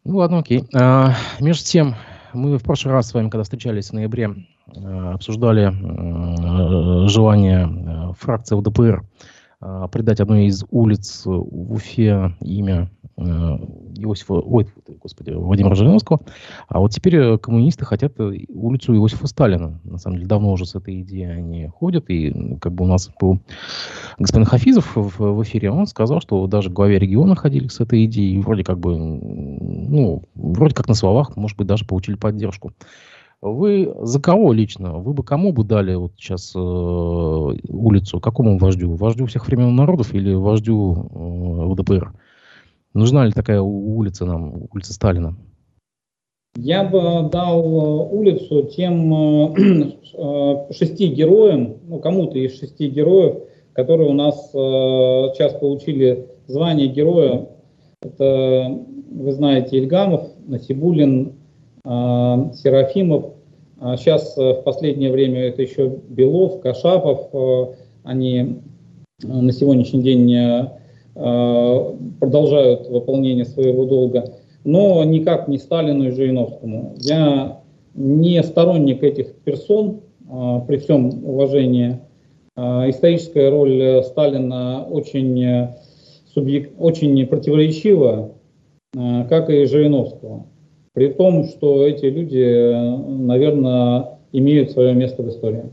[0.05, 0.65] Ну, ладно, окей.
[0.75, 1.95] А, между тем,
[2.33, 4.31] мы в прошлый раз с вами, когда встречались в ноябре,
[4.75, 5.73] э, обсуждали
[7.09, 9.03] желание фракции ЛДПР
[9.93, 12.91] придать одной из улиц в Уфе имя
[13.21, 14.67] Иосифа, ой,
[15.01, 16.21] господи, Владимира Жириновского.
[16.69, 19.79] А вот теперь э, коммунисты хотят э, улицу Иосифа Сталина.
[19.85, 22.09] На самом деле, давно уже с этой идеей они ходят.
[22.09, 23.41] И как бы у нас был
[24.19, 28.41] господин Хафизов в, в эфире, он сказал, что даже главе региона ходили с этой идеей.
[28.41, 32.73] Вроде как бы, ну, вроде как на словах, может быть, даже получили поддержку.
[33.43, 34.99] Вы за кого лично?
[34.99, 38.21] Вы бы кому бы дали вот сейчас э, улицу?
[38.21, 38.95] Какому вождю?
[38.95, 42.13] Вождю всех времен народов или вождю э, ЛДПР?
[42.95, 45.37] Нужна ли такая улица нам, улица Сталина?
[46.57, 53.45] Я бы дал э, улицу тем э, э, шести героям, ну кому-то из шести героев,
[53.73, 57.49] которые у нас сейчас получили звание героя.
[58.03, 58.79] Это,
[59.11, 61.35] вы знаете, Ильгамов, Насибулин,
[61.85, 63.35] Серафимов.
[63.97, 67.75] Сейчас а, э, в последнее время это еще Белов, Кашапов.
[68.03, 68.61] Они
[69.23, 70.71] на сегодняшний день
[71.15, 74.35] продолжают выполнение своего долга,
[74.65, 76.95] но никак не Сталину и Жириновскому.
[76.99, 77.61] Я
[77.95, 80.01] не сторонник этих персон,
[80.69, 81.99] при всем уважении.
[82.57, 85.69] Историческая роль Сталина очень,
[86.33, 88.33] субъект, очень противоречива,
[88.93, 90.47] как и Жириновского
[90.93, 95.71] при том, что эти люди, наверное, имеют свое место в истории.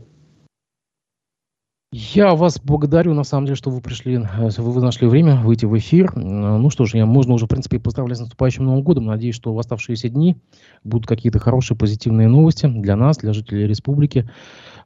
[2.00, 6.14] Я вас благодарю, на самом деле, что вы пришли, вы нашли время выйти в эфир.
[6.14, 9.06] Ну что ж, я, можно уже, в принципе, поздравлять с наступающим Новым годом.
[9.06, 10.36] Надеюсь, что в оставшиеся дни
[10.84, 14.30] будут какие-то хорошие, позитивные новости для нас, для жителей республики.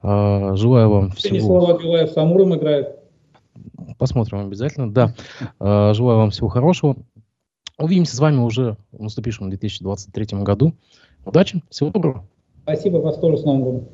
[0.01, 1.37] А, желаю вам всего...
[1.37, 2.97] Станислав Абилаев с Амуром играет.
[3.99, 5.15] Посмотрим обязательно, да.
[5.61, 6.97] Желаю вам всего хорошего.
[7.79, 10.73] Увидимся с вами уже в наступившем 2023 году.
[11.27, 12.25] Удачи, всего доброго.
[12.63, 13.89] Спасибо, вас тоже с Новым годом.